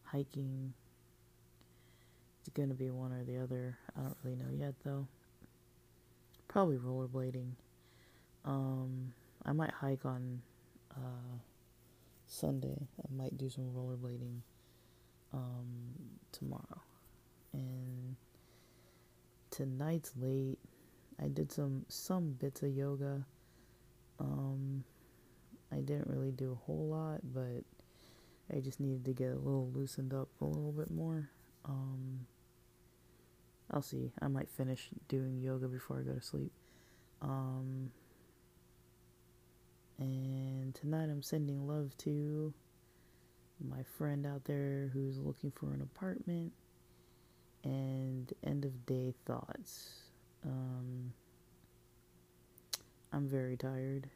hiking. 0.05 0.73
It's 2.41 2.49
gonna 2.51 2.75
be 2.75 2.91
one 2.91 3.12
or 3.12 3.25
the 3.25 3.39
other. 3.39 3.79
I 3.97 4.03
don't 4.03 4.17
really 4.23 4.37
know 4.37 4.51
yet 4.53 4.75
though. 4.85 5.07
Probably 6.49 6.77
rollerblading. 6.77 7.53
Um, 8.45 9.12
I 9.45 9.53
might 9.53 9.71
hike 9.71 10.05
on 10.05 10.43
uh, 10.91 11.39
Sunday. 12.27 12.89
I 13.01 13.15
might 13.15 13.39
do 13.39 13.49
some 13.49 13.71
rollerblading 13.75 14.41
um, 15.33 15.95
tomorrow. 16.33 16.83
And 17.53 18.17
tonight's 19.51 20.12
late. 20.17 20.59
I 21.23 21.29
did 21.29 21.53
some 21.53 21.85
some 21.89 22.33
bits 22.33 22.62
of 22.62 22.75
yoga. 22.75 23.25
Um, 24.19 24.85
I 25.73 25.81
didn't 25.81 26.09
really 26.09 26.31
do 26.31 26.52
a 26.52 26.67
whole 26.67 26.88
lot, 26.88 27.21
but 27.25 27.64
I 28.55 28.61
just 28.61 28.81
needed 28.81 29.05
to 29.07 29.12
get 29.12 29.31
a 29.31 29.38
little 29.38 29.71
loosened 29.75 30.12
up 30.12 30.29
a 30.41 30.45
little 30.45 30.73
bit 30.73 30.91
more. 30.91 31.31
Um, 31.64 32.26
I'll 33.71 33.83
see. 33.83 34.12
I 34.21 34.29
might 34.29 34.50
finish 34.50 34.88
doing 35.09 35.41
yoga 35.41 35.69
before 35.69 36.00
I 36.00 36.02
go 36.02 36.14
to 36.14 36.21
sleep. 36.23 36.52
Um, 37.23 37.91
and 39.99 40.75
tonight 40.75 41.05
I'm 41.05 41.23
sending 41.23 41.67
love 41.67 41.97
to 41.99 42.52
my 43.61 43.83
friend 43.97 44.26
out 44.26 44.45
there 44.45 44.91
who's 44.93 45.19
looking 45.19 45.52
for 45.52 45.73
an 45.73 45.81
apartment 45.81 46.52
and 47.64 48.33
end 48.45 48.64
of 48.64 48.85
day 48.87 49.14
thoughts. 49.25 49.91
Um, 50.45 51.12
I'm 53.12 53.29
very 53.29 53.57
tired. 53.57 54.11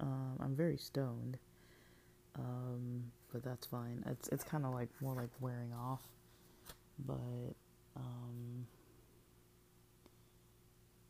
Um, 0.00 0.38
I'm 0.40 0.54
very 0.54 0.76
stoned. 0.76 1.38
Um, 2.36 3.04
but 3.32 3.42
that's 3.42 3.66
fine. 3.66 4.02
It's 4.06 4.28
it's 4.28 4.44
kind 4.44 4.64
of 4.64 4.72
like 4.72 4.88
more 5.00 5.14
like 5.14 5.30
wearing 5.40 5.72
off. 5.72 6.02
But 7.06 7.54
um, 7.96 8.66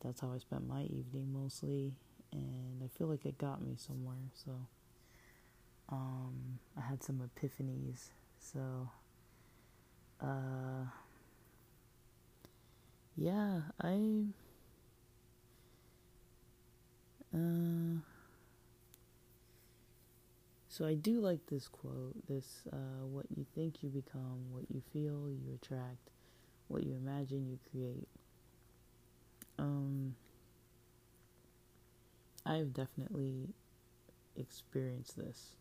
that's 0.03 0.21
how 0.21 0.31
I 0.33 0.37
spent 0.37 0.67
my 0.67 0.83
evening 0.83 1.31
mostly 1.33 1.93
and 2.31 2.81
I 2.83 2.87
feel 2.97 3.07
like 3.07 3.25
it 3.25 3.37
got 3.37 3.61
me 3.61 3.73
somewhere. 3.75 4.31
So 4.33 4.51
um, 5.89 6.59
I 6.77 6.81
had 6.81 7.03
some 7.03 7.19
epiphanies. 7.19 8.09
So 8.39 8.89
uh, 10.21 10.85
yeah, 13.17 13.61
I 13.81 14.25
uh, 17.33 17.99
so 20.79 20.87
I 20.87 20.93
do 20.93 21.19
like 21.19 21.45
this 21.47 21.67
quote. 21.67 22.15
This 22.29 22.61
uh, 22.71 23.05
what 23.05 23.25
you 23.35 23.45
think 23.53 23.83
you 23.83 23.89
become, 23.89 24.39
what 24.49 24.63
you 24.73 24.81
feel 24.93 25.29
you 25.29 25.59
attract, 25.61 26.09
what 26.69 26.83
you 26.83 26.95
imagine 26.95 27.49
you 27.49 27.59
create. 27.69 28.07
Um 29.57 30.15
I've 32.45 32.73
definitely 32.73 33.49
experienced 34.37 35.17
this. 35.17 35.57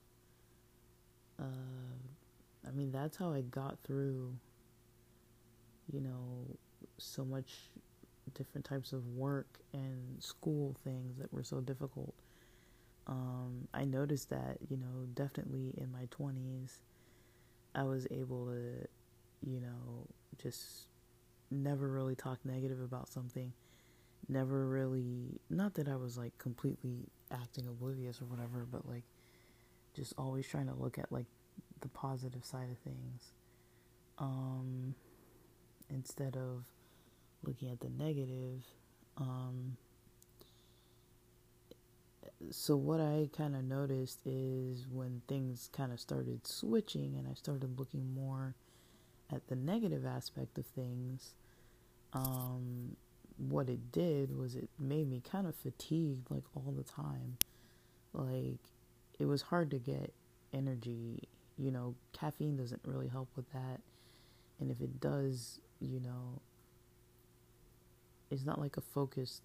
Uh, 1.40 1.42
I 2.66 2.70
mean, 2.70 2.92
that's 2.92 3.16
how 3.16 3.32
I 3.32 3.40
got 3.42 3.76
through, 3.84 4.32
you 5.92 6.00
know, 6.00 6.56
so 6.96 7.24
much 7.24 7.70
different 8.34 8.64
types 8.64 8.92
of 8.92 9.04
work 9.08 9.58
and 9.72 10.22
school 10.22 10.76
things 10.84 11.18
that 11.18 11.32
were 11.32 11.42
so 11.42 11.60
difficult. 11.60 12.14
Um, 13.08 13.68
I 13.72 13.84
noticed 13.84 14.30
that, 14.30 14.58
you 14.68 14.76
know, 14.76 15.06
definitely 15.14 15.72
in 15.78 15.90
my 15.90 16.06
20s, 16.06 16.80
I 17.74 17.84
was 17.84 18.06
able 18.10 18.46
to, 18.46 18.86
you 19.48 19.60
know, 19.60 20.06
just 20.42 20.86
never 21.50 21.88
really 21.88 22.14
talk 22.14 22.38
negative 22.44 22.80
about 22.80 23.08
something. 23.08 23.52
Never 24.28 24.66
really, 24.66 25.40
not 25.48 25.74
that 25.74 25.88
I 25.88 25.96
was 25.96 26.18
like 26.18 26.36
completely 26.38 27.08
acting 27.30 27.66
oblivious 27.66 28.20
or 28.20 28.26
whatever, 28.26 28.66
but 28.70 28.86
like 28.86 29.04
just 29.94 30.12
always 30.18 30.46
trying 30.46 30.66
to 30.66 30.74
look 30.74 30.98
at 30.98 31.10
like 31.10 31.26
the 31.80 31.88
positive 31.88 32.44
side 32.44 32.68
of 32.70 32.78
things 32.78 33.32
um, 34.18 34.94
instead 35.88 36.36
of 36.36 36.64
looking 37.42 37.70
at 37.70 37.80
the 37.80 37.88
negative. 37.88 38.64
Um, 39.16 39.76
so 42.50 42.76
what 42.76 43.00
I 43.00 43.28
kind 43.36 43.54
of 43.56 43.64
noticed 43.64 44.20
is 44.24 44.86
when 44.90 45.22
things 45.28 45.68
kind 45.72 45.92
of 45.92 46.00
started 46.00 46.46
switching 46.46 47.16
and 47.16 47.28
I 47.28 47.34
started 47.34 47.78
looking 47.78 48.14
more 48.14 48.54
at 49.32 49.46
the 49.48 49.56
negative 49.56 50.06
aspect 50.06 50.58
of 50.58 50.66
things, 50.66 51.34
um, 52.12 52.96
what 53.36 53.68
it 53.68 53.92
did 53.92 54.36
was 54.36 54.54
it 54.54 54.68
made 54.78 55.08
me 55.08 55.22
kind 55.30 55.46
of 55.46 55.54
fatigued 55.54 56.30
like 56.30 56.44
all 56.54 56.72
the 56.76 56.82
time. 56.84 57.36
Like 58.12 58.60
it 59.18 59.26
was 59.26 59.42
hard 59.42 59.70
to 59.72 59.78
get 59.78 60.12
energy. 60.52 61.28
You 61.56 61.70
know, 61.70 61.94
caffeine 62.12 62.56
doesn't 62.56 62.82
really 62.84 63.08
help 63.08 63.28
with 63.36 63.50
that. 63.52 63.80
And 64.60 64.70
if 64.70 64.80
it 64.80 65.00
does, 65.00 65.60
you 65.80 66.00
know, 66.00 66.40
it's 68.30 68.44
not 68.44 68.60
like 68.60 68.76
a 68.76 68.80
focused, 68.80 69.42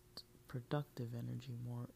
productive 0.48 1.10
energy 1.14 1.56
more 1.68 1.88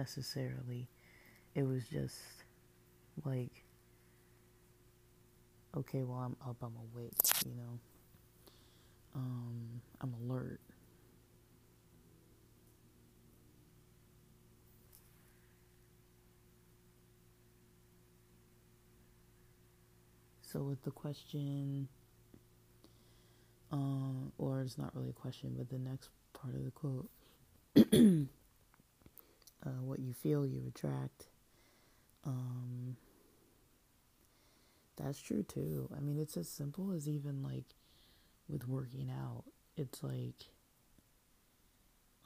necessarily. 0.00 0.88
It 1.54 1.64
was 1.64 1.86
just 1.86 2.16
like, 3.24 3.64
okay, 5.76 6.04
well, 6.04 6.18
I'm 6.18 6.36
up, 6.48 6.56
I'm 6.62 6.74
awake, 6.94 7.12
you 7.44 7.52
know. 7.54 7.78
Um, 9.14 9.82
I'm 10.00 10.14
alert. 10.22 10.60
So, 20.40 20.62
with 20.62 20.82
the 20.82 20.90
question, 20.90 21.88
uh, 23.70 23.76
or 24.38 24.62
it's 24.62 24.78
not 24.78 24.96
really 24.96 25.10
a 25.10 25.12
question, 25.12 25.54
but 25.56 25.68
the 25.68 25.78
next 25.78 26.08
part 26.32 26.54
of 26.54 26.64
the 26.64 26.70
quote 26.70 27.08
uh, 29.64 29.82
what 29.82 30.00
you 30.00 30.12
feel, 30.12 30.46
you 30.46 30.62
attract. 30.66 31.28
Um, 32.24 32.96
that's 34.96 35.20
true 35.20 35.42
too. 35.42 35.88
I 35.96 36.00
mean, 36.00 36.18
it's 36.18 36.36
as 36.36 36.48
simple 36.48 36.92
as 36.92 37.08
even 37.08 37.42
like 37.42 37.74
with 38.48 38.68
working 38.68 39.10
out. 39.10 39.44
It's 39.76 40.02
like, 40.02 40.46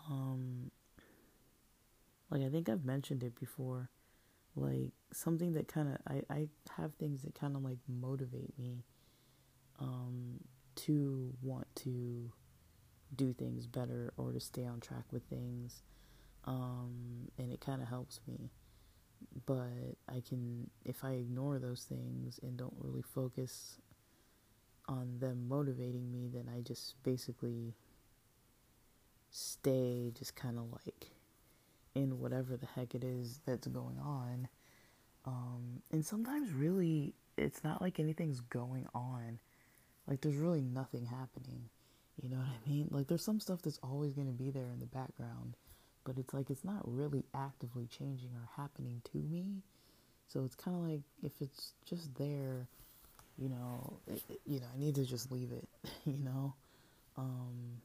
um, 0.08 0.70
like 2.30 2.42
I 2.42 2.48
think 2.48 2.68
I've 2.68 2.84
mentioned 2.84 3.22
it 3.22 3.38
before 3.38 3.90
like 4.56 4.92
something 5.12 5.52
that 5.54 5.68
kind 5.68 5.88
of 5.88 5.98
I, 6.06 6.22
I 6.32 6.48
have 6.76 6.94
things 6.94 7.22
that 7.22 7.34
kind 7.34 7.56
of 7.56 7.62
like 7.62 7.78
motivate 7.88 8.58
me 8.58 8.84
um, 9.78 10.40
to 10.76 11.32
want 11.42 11.66
to 11.76 12.30
do 13.14 13.32
things 13.32 13.66
better 13.66 14.12
or 14.16 14.32
to 14.32 14.40
stay 14.40 14.64
on 14.64 14.80
track 14.80 15.04
with 15.12 15.22
things 15.24 15.82
um, 16.44 17.28
and 17.38 17.52
it 17.52 17.60
kind 17.60 17.82
of 17.82 17.88
helps 17.88 18.20
me 18.26 18.50
but 19.46 19.96
i 20.08 20.22
can 20.28 20.70
if 20.84 21.02
i 21.02 21.12
ignore 21.12 21.58
those 21.58 21.84
things 21.88 22.38
and 22.42 22.56
don't 22.56 22.74
really 22.78 23.02
focus 23.02 23.78
on 24.86 25.18
them 25.18 25.48
motivating 25.48 26.12
me 26.12 26.28
then 26.32 26.48
i 26.54 26.60
just 26.60 27.02
basically 27.02 27.74
stay 29.30 30.12
just 30.16 30.36
kind 30.36 30.58
of 30.58 30.70
like 30.70 31.10
in 31.94 32.18
whatever 32.18 32.56
the 32.56 32.66
heck 32.66 32.94
it 32.94 33.04
is 33.04 33.40
that's 33.46 33.66
going 33.66 33.98
on. 33.98 34.48
Um, 35.24 35.82
and 35.90 36.04
sometimes, 36.04 36.52
really, 36.52 37.14
it's 37.36 37.64
not 37.64 37.80
like 37.80 37.98
anything's 37.98 38.40
going 38.40 38.86
on. 38.94 39.38
Like, 40.06 40.20
there's 40.20 40.36
really 40.36 40.60
nothing 40.60 41.06
happening. 41.06 41.68
You 42.20 42.28
know 42.28 42.36
what 42.36 42.46
I 42.46 42.68
mean? 42.68 42.88
Like, 42.90 43.06
there's 43.06 43.24
some 43.24 43.40
stuff 43.40 43.62
that's 43.62 43.80
always 43.82 44.12
going 44.12 44.26
to 44.26 44.32
be 44.32 44.50
there 44.50 44.70
in 44.72 44.80
the 44.80 44.86
background, 44.86 45.56
but 46.04 46.18
it's 46.18 46.34
like 46.34 46.50
it's 46.50 46.64
not 46.64 46.82
really 46.84 47.24
actively 47.34 47.86
changing 47.86 48.30
or 48.34 48.48
happening 48.56 49.00
to 49.12 49.18
me. 49.18 49.62
So 50.28 50.44
it's 50.44 50.54
kind 50.54 50.76
of 50.76 50.82
like 50.90 51.00
if 51.22 51.32
it's 51.40 51.72
just 51.84 52.14
there, 52.16 52.66
you 53.38 53.48
know, 53.48 53.98
it, 54.06 54.22
you 54.46 54.60
know, 54.60 54.66
I 54.74 54.78
need 54.78 54.94
to 54.96 55.04
just 55.04 55.30
leave 55.32 55.52
it. 55.52 55.68
You 56.06 56.18
know, 56.18 56.52
um, 57.16 57.80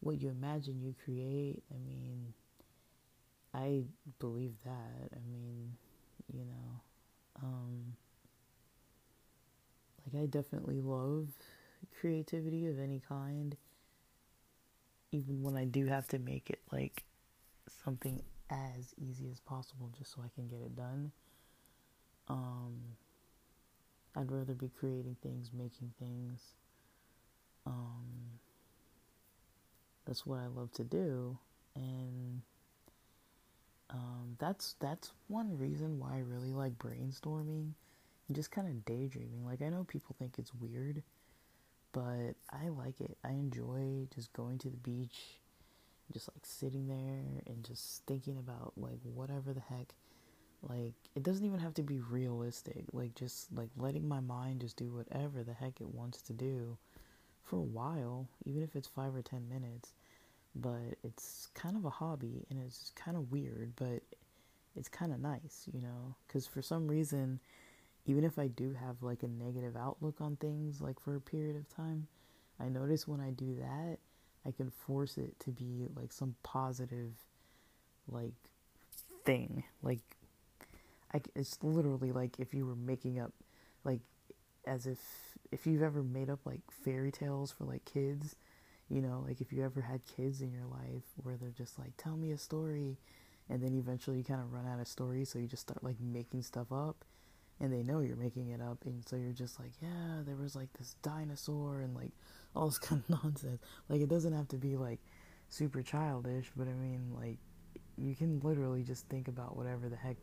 what 0.00 0.20
you 0.20 0.28
imagine, 0.28 0.80
you 0.80 0.94
create. 1.04 1.62
I 1.72 1.78
mean, 1.78 2.32
I 3.52 3.82
believe 4.20 4.54
that. 4.64 5.10
I 5.12 5.18
mean, 5.28 5.72
you 6.32 6.44
know, 6.44 6.80
um, 7.42 7.96
like 10.06 10.22
I 10.22 10.26
definitely 10.26 10.80
love 10.80 11.28
creativity 12.00 12.66
of 12.66 12.78
any 12.78 13.00
kind, 13.08 13.56
even 15.12 15.42
when 15.42 15.56
I 15.56 15.64
do 15.64 15.86
have 15.86 16.06
to 16.08 16.18
make 16.18 16.50
it 16.50 16.60
like 16.70 17.04
something 17.84 18.22
as 18.50 18.94
easy 18.98 19.28
as 19.30 19.40
possible 19.40 19.90
just 19.96 20.12
so 20.14 20.22
I 20.24 20.28
can 20.34 20.48
get 20.48 20.60
it 20.60 20.76
done. 20.76 21.12
Um, 22.28 22.76
I'd 24.16 24.30
rather 24.30 24.54
be 24.54 24.70
creating 24.78 25.16
things, 25.22 25.50
making 25.52 25.92
things. 25.98 26.40
Um, 27.66 28.38
that's 30.06 30.26
what 30.26 30.38
I 30.40 30.46
love 30.46 30.72
to 30.72 30.84
do, 30.84 31.38
and 31.76 32.42
um, 33.90 34.36
that's 34.38 34.74
that's 34.80 35.12
one 35.28 35.56
reason 35.58 35.98
why 35.98 36.16
I 36.16 36.18
really 36.20 36.52
like 36.52 36.78
brainstorming 36.78 37.72
and 38.28 38.36
just 38.36 38.50
kind 38.50 38.66
of 38.66 38.84
daydreaming. 38.84 39.44
Like 39.44 39.62
I 39.62 39.68
know 39.68 39.84
people 39.84 40.16
think 40.18 40.34
it's 40.38 40.52
weird, 40.54 41.02
but 41.92 42.34
I 42.50 42.68
like 42.68 43.00
it. 43.00 43.16
I 43.24 43.30
enjoy 43.30 44.06
just 44.14 44.32
going 44.32 44.58
to 44.58 44.70
the 44.70 44.76
beach, 44.76 45.40
just 46.12 46.28
like 46.28 46.44
sitting 46.44 46.86
there 46.86 47.42
and 47.46 47.64
just 47.64 48.04
thinking 48.06 48.38
about 48.38 48.72
like 48.76 49.00
whatever 49.02 49.52
the 49.52 49.60
heck. 49.60 49.94
Like 50.62 50.94
it 51.14 51.22
doesn't 51.22 51.44
even 51.44 51.60
have 51.60 51.74
to 51.74 51.82
be 51.82 52.00
realistic. 52.00 52.84
Like 52.92 53.14
just 53.14 53.52
like 53.54 53.70
letting 53.76 54.08
my 54.08 54.20
mind 54.20 54.60
just 54.60 54.76
do 54.76 54.92
whatever 54.92 55.42
the 55.42 55.54
heck 55.54 55.80
it 55.80 55.94
wants 55.94 56.22
to 56.22 56.32
do 56.32 56.76
for 57.44 57.56
a 57.56 57.60
while, 57.60 58.28
even 58.44 58.62
if 58.62 58.76
it's 58.76 58.88
5 58.88 59.14
or 59.16 59.22
10 59.22 59.48
minutes 59.48 59.92
but 60.54 60.96
it's 61.04 61.48
kind 61.54 61.76
of 61.76 61.84
a 61.84 61.90
hobby 61.90 62.46
and 62.50 62.58
it's 62.58 62.92
kind 62.94 63.16
of 63.16 63.30
weird, 63.30 63.72
but 63.76 64.02
it's 64.76 64.88
kind 64.88 65.12
of 65.12 65.20
nice, 65.20 65.68
you 65.72 65.80
know, 65.80 66.14
because 66.26 66.46
for 66.46 66.62
some 66.62 66.88
reason, 66.88 67.40
even 68.06 68.24
if 68.24 68.38
I 68.38 68.48
do 68.48 68.74
have 68.74 69.02
like 69.02 69.22
a 69.22 69.28
negative 69.28 69.76
outlook 69.76 70.20
on 70.20 70.36
things, 70.36 70.80
like 70.80 71.00
for 71.00 71.16
a 71.16 71.20
period 71.20 71.56
of 71.56 71.68
time, 71.74 72.06
I 72.58 72.68
notice 72.68 73.06
when 73.06 73.20
I 73.20 73.30
do 73.30 73.56
that, 73.56 73.98
I 74.46 74.50
can 74.52 74.70
force 74.70 75.18
it 75.18 75.38
to 75.40 75.50
be 75.50 75.86
like 75.94 76.12
some 76.12 76.34
positive, 76.42 77.12
like, 78.08 78.34
thing. 79.24 79.64
Like, 79.82 80.00
I, 81.12 81.20
it's 81.34 81.58
literally 81.62 82.12
like 82.12 82.38
if 82.38 82.54
you 82.54 82.66
were 82.66 82.76
making 82.76 83.18
up, 83.20 83.32
like, 83.84 84.00
as 84.66 84.86
if 84.86 84.98
if 85.50 85.66
you've 85.66 85.82
ever 85.82 86.02
made 86.02 86.28
up 86.30 86.40
like 86.44 86.60
fairy 86.70 87.10
tales 87.10 87.50
for 87.50 87.64
like 87.64 87.84
kids 87.86 88.36
you 88.90 89.00
know, 89.00 89.24
like 89.26 89.40
if 89.40 89.52
you 89.52 89.64
ever 89.64 89.80
had 89.80 90.00
kids 90.04 90.40
in 90.40 90.52
your 90.52 90.66
life 90.66 91.04
where 91.22 91.36
they're 91.36 91.50
just 91.50 91.78
like, 91.78 91.92
tell 91.96 92.16
me 92.16 92.32
a 92.32 92.38
story, 92.38 92.98
and 93.48 93.62
then 93.62 93.72
eventually 93.74 94.18
you 94.18 94.24
kind 94.24 94.40
of 94.40 94.52
run 94.52 94.66
out 94.66 94.80
of 94.80 94.88
stories, 94.88 95.30
so 95.30 95.38
you 95.38 95.46
just 95.46 95.62
start 95.62 95.82
like 95.84 96.00
making 96.00 96.42
stuff 96.42 96.72
up, 96.72 97.04
and 97.60 97.72
they 97.72 97.82
know 97.82 98.00
you're 98.00 98.16
making 98.16 98.50
it 98.50 98.60
up, 98.60 98.78
and 98.84 99.06
so 99.06 99.16
you're 99.16 99.32
just 99.32 99.58
like, 99.58 99.72
yeah, 99.82 100.22
there 100.24 100.36
was 100.36 100.56
like 100.56 100.72
this 100.78 100.96
dinosaur 101.02 101.80
and 101.80 101.94
like 101.94 102.12
all 102.56 102.66
this 102.66 102.78
kind 102.78 103.02
of 103.08 103.22
nonsense. 103.22 103.60
Like 103.88 104.00
it 104.00 104.08
doesn't 104.08 104.32
have 104.32 104.48
to 104.48 104.56
be 104.56 104.76
like 104.76 105.00
super 105.48 105.82
childish, 105.82 106.50
but 106.56 106.68
I 106.68 106.72
mean, 106.72 107.12
like 107.14 107.38
you 107.96 108.14
can 108.14 108.40
literally 108.40 108.82
just 108.82 109.06
think 109.08 109.28
about 109.28 109.56
whatever 109.56 109.88
the 109.88 109.96
heck, 109.96 110.16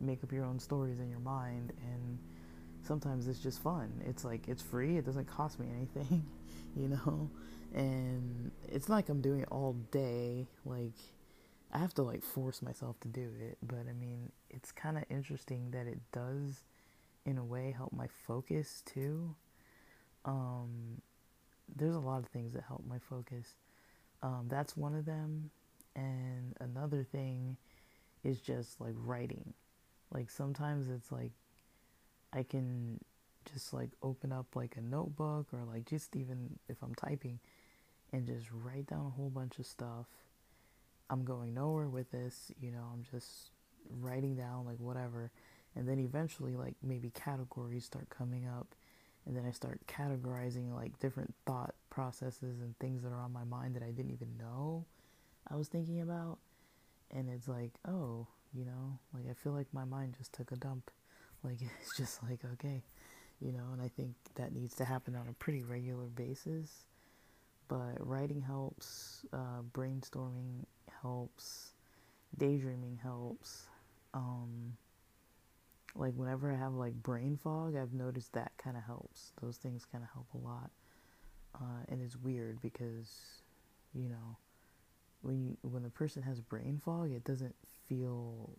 make 0.00 0.24
up 0.24 0.32
your 0.32 0.44
own 0.44 0.58
stories 0.58 0.98
in 0.98 1.08
your 1.08 1.20
mind, 1.20 1.72
and 1.80 2.18
sometimes 2.82 3.28
it's 3.28 3.38
just 3.40 3.62
fun. 3.62 4.02
It's 4.04 4.24
like 4.24 4.48
it's 4.48 4.62
free, 4.62 4.96
it 4.96 5.06
doesn't 5.06 5.26
cost 5.26 5.58
me 5.58 5.68
anything, 5.74 6.24
you 6.76 6.88
know 6.88 7.30
and 7.74 8.50
it's 8.68 8.88
like 8.88 9.08
I'm 9.08 9.20
doing 9.20 9.40
it 9.40 9.48
all 9.50 9.74
day. 9.90 10.46
Like 10.64 10.96
I 11.72 11.78
have 11.78 11.94
to 11.94 12.02
like 12.02 12.22
force 12.22 12.62
myself 12.62 13.00
to 13.00 13.08
do 13.08 13.30
it, 13.40 13.58
but 13.62 13.86
I 13.88 13.92
mean, 13.92 14.30
it's 14.50 14.72
kind 14.72 14.96
of 14.98 15.04
interesting 15.08 15.70
that 15.70 15.86
it 15.86 16.00
does 16.12 16.62
in 17.24 17.38
a 17.38 17.44
way 17.44 17.74
help 17.76 17.92
my 17.92 18.06
focus 18.26 18.82
too. 18.86 19.34
Um 20.24 21.00
there's 21.74 21.94
a 21.94 22.00
lot 22.00 22.18
of 22.18 22.26
things 22.26 22.52
that 22.54 22.64
help 22.66 22.84
my 22.86 22.98
focus. 22.98 23.54
Um 24.22 24.46
that's 24.48 24.76
one 24.76 24.94
of 24.94 25.04
them 25.04 25.50
and 25.94 26.56
another 26.60 27.04
thing 27.04 27.56
is 28.24 28.40
just 28.40 28.80
like 28.80 28.94
writing. 28.96 29.52
Like 30.12 30.30
sometimes 30.30 30.88
it's 30.88 31.10
like 31.10 31.32
I 32.32 32.42
can 32.42 32.98
just 33.52 33.72
like 33.72 33.90
open 34.02 34.32
up 34.32 34.46
like 34.54 34.76
a 34.76 34.80
notebook 34.80 35.46
or 35.52 35.64
like 35.64 35.86
just 35.86 36.14
even 36.16 36.58
if 36.68 36.76
I'm 36.82 36.94
typing 36.94 37.38
and 38.12 38.26
just 38.26 38.46
write 38.52 38.86
down 38.86 39.06
a 39.06 39.10
whole 39.10 39.30
bunch 39.30 39.58
of 39.58 39.66
stuff. 39.66 40.06
I'm 41.10 41.24
going 41.24 41.52
nowhere 41.54 41.88
with 41.88 42.10
this, 42.10 42.52
you 42.60 42.70
know, 42.70 42.84
I'm 42.92 43.04
just 43.10 43.50
writing 44.00 44.34
down 44.34 44.64
like 44.64 44.78
whatever. 44.78 45.30
And 45.74 45.88
then 45.88 45.98
eventually 45.98 46.54
like 46.54 46.74
maybe 46.82 47.10
categories 47.10 47.84
start 47.84 48.10
coming 48.10 48.46
up 48.46 48.74
and 49.26 49.36
then 49.36 49.44
I 49.46 49.52
start 49.52 49.80
categorizing 49.86 50.74
like 50.74 50.98
different 50.98 51.34
thought 51.46 51.74
processes 51.90 52.60
and 52.60 52.78
things 52.78 53.02
that 53.02 53.12
are 53.12 53.20
on 53.20 53.32
my 53.32 53.44
mind 53.44 53.76
that 53.76 53.82
I 53.82 53.90
didn't 53.90 54.12
even 54.12 54.36
know 54.38 54.84
I 55.50 55.56
was 55.56 55.68
thinking 55.68 56.00
about. 56.00 56.38
And 57.10 57.28
it's 57.28 57.48
like, 57.48 57.72
oh, 57.86 58.26
you 58.54 58.64
know, 58.64 58.98
like 59.14 59.24
I 59.30 59.34
feel 59.34 59.52
like 59.52 59.66
my 59.72 59.84
mind 59.84 60.14
just 60.18 60.32
took 60.32 60.52
a 60.52 60.56
dump. 60.56 60.90
Like 61.44 61.58
it's 61.60 61.96
just 61.96 62.22
like, 62.22 62.38
okay, 62.52 62.84
you 63.40 63.50
know, 63.50 63.64
and 63.72 63.82
I 63.82 63.88
think 63.88 64.14
that 64.36 64.54
needs 64.54 64.76
to 64.76 64.84
happen 64.84 65.16
on 65.16 65.26
a 65.28 65.32
pretty 65.32 65.64
regular 65.64 66.04
basis. 66.04 66.84
But 67.66 67.96
writing 67.98 68.40
helps, 68.40 69.26
uh, 69.32 69.62
brainstorming 69.72 70.66
helps, 71.02 71.72
daydreaming 72.38 73.00
helps. 73.02 73.66
Um, 74.14 74.76
like 75.94 76.14
whenever 76.14 76.52
I 76.52 76.56
have 76.56 76.74
like 76.74 76.94
brain 76.94 77.38
fog, 77.42 77.76
I've 77.76 77.92
noticed 77.92 78.32
that 78.32 78.52
kind 78.58 78.76
of 78.76 78.84
helps. 78.84 79.32
Those 79.40 79.56
things 79.56 79.84
kind 79.90 80.02
of 80.04 80.10
help 80.12 80.26
a 80.34 80.38
lot. 80.38 80.70
Uh, 81.54 81.84
and 81.88 82.00
it's 82.00 82.16
weird 82.16 82.60
because, 82.62 83.42
you 83.92 84.08
know, 84.08 84.38
when 85.20 85.42
you 85.44 85.56
when 85.62 85.84
a 85.84 85.90
person 85.90 86.22
has 86.22 86.40
brain 86.40 86.80
fog, 86.82 87.12
it 87.12 87.24
doesn't 87.24 87.54
feel 87.88 88.50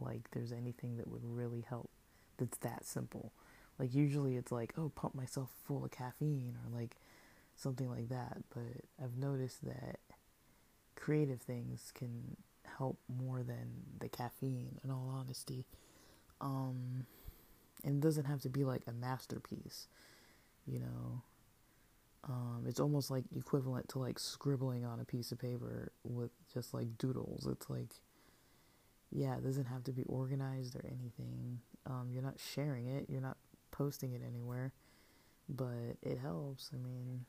like 0.00 0.30
there's 0.32 0.52
anything 0.52 0.96
that 0.96 1.08
would 1.08 1.24
really 1.24 1.64
help. 1.68 1.90
That's 2.38 2.58
that 2.58 2.86
simple. 2.86 3.32
Like 3.78 3.94
usually 3.94 4.36
it's 4.36 4.50
like, 4.50 4.74
oh, 4.78 4.90
pump 4.94 5.14
myself 5.14 5.50
full 5.64 5.84
of 5.84 5.90
caffeine 5.90 6.56
or 6.64 6.76
like 6.76 6.96
something 7.54 7.88
like 7.88 8.08
that. 8.08 8.38
But 8.54 8.84
I've 9.02 9.16
noticed 9.16 9.64
that 9.64 9.98
creative 10.96 11.40
things 11.40 11.92
can 11.94 12.36
help 12.78 12.98
more 13.08 13.42
than 13.42 13.68
the 14.00 14.08
caffeine. 14.08 14.78
In 14.82 14.90
all 14.90 15.12
honesty, 15.14 15.64
um, 16.40 17.06
and 17.84 17.96
it 17.96 18.00
doesn't 18.00 18.24
have 18.24 18.40
to 18.40 18.48
be 18.48 18.64
like 18.64 18.82
a 18.86 18.92
masterpiece. 18.92 19.88
You 20.66 20.80
know, 20.80 21.22
um, 22.28 22.64
it's 22.66 22.80
almost 22.80 23.10
like 23.10 23.24
equivalent 23.36 23.88
to 23.90 23.98
like 23.98 24.18
scribbling 24.18 24.84
on 24.84 25.00
a 25.00 25.04
piece 25.04 25.32
of 25.32 25.38
paper 25.38 25.92
with 26.04 26.30
just 26.52 26.74
like 26.74 26.98
doodles. 26.98 27.46
It's 27.46 27.70
like, 27.70 27.94
yeah, 29.10 29.36
it 29.36 29.44
doesn't 29.44 29.66
have 29.66 29.84
to 29.84 29.92
be 29.92 30.04
organized 30.04 30.76
or 30.76 30.84
anything. 30.84 31.60
Um, 31.86 32.08
you're 32.12 32.22
not 32.22 32.38
sharing 32.38 32.88
it, 32.88 33.06
you're 33.08 33.22
not 33.22 33.38
posting 33.70 34.12
it 34.12 34.20
anywhere, 34.26 34.72
but 35.48 35.96
it 36.02 36.18
helps. 36.18 36.70
I 36.74 36.76
mean, 36.76 37.24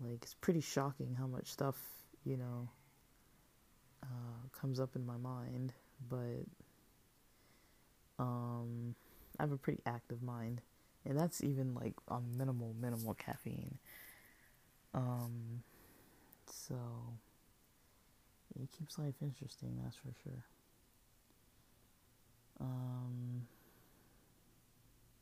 like, 0.00 0.22
it's 0.22 0.34
pretty 0.34 0.60
shocking 0.60 1.14
how 1.16 1.26
much 1.26 1.46
stuff, 1.46 1.76
you 2.24 2.36
know, 2.36 2.68
uh, 4.02 4.58
comes 4.58 4.80
up 4.80 4.96
in 4.96 5.06
my 5.06 5.16
mind, 5.16 5.72
but 6.08 6.44
um, 8.20 8.94
I 9.38 9.42
have 9.42 9.52
a 9.52 9.56
pretty 9.56 9.80
active 9.86 10.22
mind 10.22 10.60
and 11.04 11.18
that's 11.18 11.42
even 11.42 11.74
like 11.74 11.94
on 12.08 12.36
minimal 12.36 12.74
minimal 12.80 13.14
caffeine. 13.14 13.78
Um 14.94 15.62
so 16.46 16.74
it 18.60 18.68
keeps 18.76 18.98
life 18.98 19.14
interesting 19.22 19.80
that's 19.82 19.96
for 19.96 20.12
sure. 20.22 20.44
Um 22.60 23.46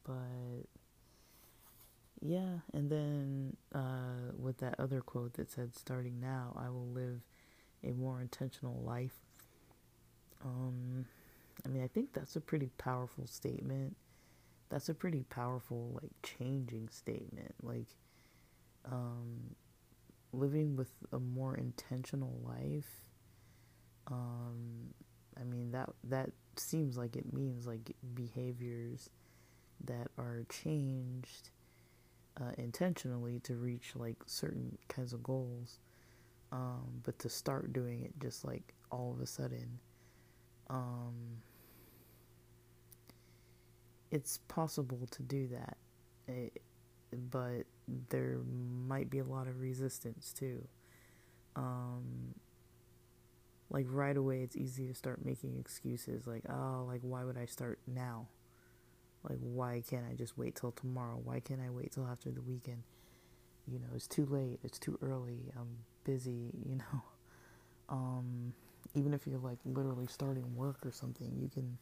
but 0.05 0.67
yeah 2.21 2.59
and 2.73 2.91
then 2.91 3.57
uh 3.75 4.33
with 4.37 4.59
that 4.59 4.75
other 4.81 5.01
quote 5.01 5.35
that 5.35 5.49
said 5.51 5.77
starting 5.77 6.19
now 6.21 6.53
i 6.61 6.69
will 6.69 6.89
live 6.89 7.21
a 7.85 7.93
more 7.93 8.21
intentional 8.21 8.83
life. 8.85 9.15
Um 10.45 11.07
i 11.65 11.69
mean 11.69 11.83
i 11.83 11.89
think 11.89 12.13
that's 12.13 12.37
a 12.37 12.41
pretty 12.41 12.71
powerful 12.79 13.27
statement. 13.27 13.97
That's 14.71 14.91
a 14.91 14.95
pretty 14.95 15.25
powerful 15.31 15.99
like 16.01 16.13
changing 16.23 16.89
statement. 16.91 17.55
Like 17.63 17.89
um, 18.85 19.55
living 20.33 20.77
with 20.77 20.91
a 21.13 21.19
more 21.19 21.57
intentional 21.57 22.39
life 22.45 23.05
um, 24.09 24.93
i 25.41 25.45
mean 25.45 25.71
that 25.71 25.89
that 26.05 26.31
seems 26.57 26.97
like 26.97 27.17
it 27.17 27.33
means 27.33 27.67
like 27.67 27.95
behaviors 28.15 29.11
that 29.85 30.09
are 30.19 30.45
changed 30.49 31.51
uh, 32.41 32.53
intentionally 32.57 33.41
to 33.41 33.55
reach 33.55 33.93
like 33.95 34.17
certain 34.27 34.77
kinds 34.89 35.13
of 35.13 35.23
goals 35.23 35.79
um, 36.53 37.01
but 37.05 37.19
to 37.19 37.29
start 37.29 37.73
doing 37.73 38.03
it 38.03 38.13
just 38.21 38.45
like 38.45 38.75
all 38.91 39.13
of 39.13 39.21
a 39.21 39.27
sudden 39.27 39.79
um, 40.71 41.15
it's 44.11 44.39
possible 44.49 45.07
to 45.11 45.23
do 45.23 45.49
that, 45.49 45.77
it, 46.27 46.53
eh, 46.57 47.17
but 47.31 47.65
there 48.11 48.39
might 48.87 49.11
be 49.11 49.19
a 49.19 49.25
lot 49.25 49.47
of 49.47 49.61
resistance 49.61 50.33
too. 50.33 50.67
Um, 51.57 52.35
like 53.71 53.87
right 53.89 54.17
away, 54.17 54.43
it's 54.43 54.57
easy 54.57 54.87
to 54.87 54.95
start 54.95 55.25
making 55.25 55.57
excuses 55.59 56.27
like, 56.27 56.43
oh, 56.49 56.85
like 56.87 57.01
why 57.03 57.25
would 57.25 57.37
I 57.37 57.47
start 57.47 57.79
now? 57.87 58.29
Like 59.29 59.39
why 59.41 59.83
can't 59.89 60.05
I 60.11 60.15
just 60.15 60.39
wait 60.39 60.57
till 60.57 60.73
tomorrow? 60.73 61.21
Why 61.23 61.41
can't 61.41 61.61
I 61.61 61.71
wait 61.71 61.93
till 61.93 62.07
after 62.07 62.31
the 62.31 62.41
weekend? 62.43 62.83
You 63.67 63.79
know, 63.79 63.89
it's 63.95 64.07
too 64.07 64.25
late. 64.27 64.61
It's 64.65 64.79
too 64.79 64.99
early. 65.03 65.53
I'm 65.57 65.79
busy. 66.05 66.53
You 66.69 66.77
know, 66.77 67.03
um, 67.89 68.53
even 68.95 69.15
if 69.15 69.27
you're 69.27 69.39
like 69.39 69.59
literally 69.65 70.07
starting 70.07 70.55
work 70.55 70.85
or 70.85 70.93
something, 70.93 71.33
you 71.41 71.49
can 71.49 71.79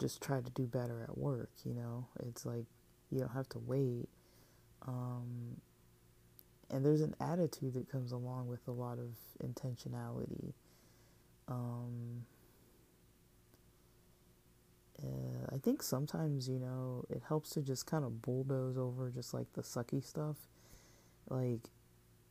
just 0.00 0.22
try 0.22 0.40
to 0.40 0.50
do 0.50 0.66
better 0.66 1.02
at 1.02 1.16
work, 1.18 1.50
you 1.64 1.74
know? 1.74 2.06
It's 2.28 2.46
like 2.46 2.64
you 3.10 3.20
don't 3.20 3.32
have 3.32 3.48
to 3.50 3.58
wait. 3.58 4.08
Um, 4.86 5.56
and 6.70 6.84
there's 6.84 7.00
an 7.02 7.14
attitude 7.20 7.74
that 7.74 7.90
comes 7.90 8.12
along 8.12 8.48
with 8.48 8.66
a 8.68 8.72
lot 8.72 8.98
of 8.98 9.10
intentionality. 9.44 10.52
Um, 11.48 12.24
uh, 15.02 15.54
I 15.54 15.58
think 15.58 15.82
sometimes, 15.82 16.48
you 16.48 16.58
know, 16.58 17.04
it 17.10 17.22
helps 17.26 17.50
to 17.50 17.62
just 17.62 17.86
kind 17.86 18.04
of 18.04 18.22
bulldoze 18.22 18.78
over 18.78 19.10
just 19.10 19.34
like 19.34 19.52
the 19.54 19.62
sucky 19.62 20.04
stuff. 20.04 20.36
Like, 21.28 21.70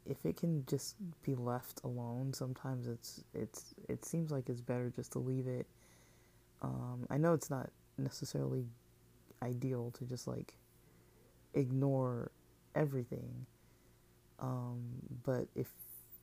if 0.05 0.25
it 0.25 0.37
can 0.37 0.65
just 0.65 0.95
be 1.21 1.35
left 1.35 1.81
alone, 1.83 2.33
sometimes 2.33 2.87
it's 2.87 3.23
it's 3.33 3.75
it 3.87 4.05
seems 4.05 4.31
like 4.31 4.49
it's 4.49 4.61
better 4.61 4.91
just 4.95 5.11
to 5.13 5.19
leave 5.19 5.47
it 5.47 5.67
um, 6.61 7.07
I 7.09 7.17
know 7.17 7.33
it's 7.33 7.49
not 7.49 7.69
necessarily 7.97 8.65
ideal 9.41 9.91
to 9.97 10.05
just 10.05 10.27
like 10.27 10.55
ignore 11.53 12.31
everything, 12.75 13.45
um, 14.39 14.81
but 15.23 15.47
if 15.55 15.67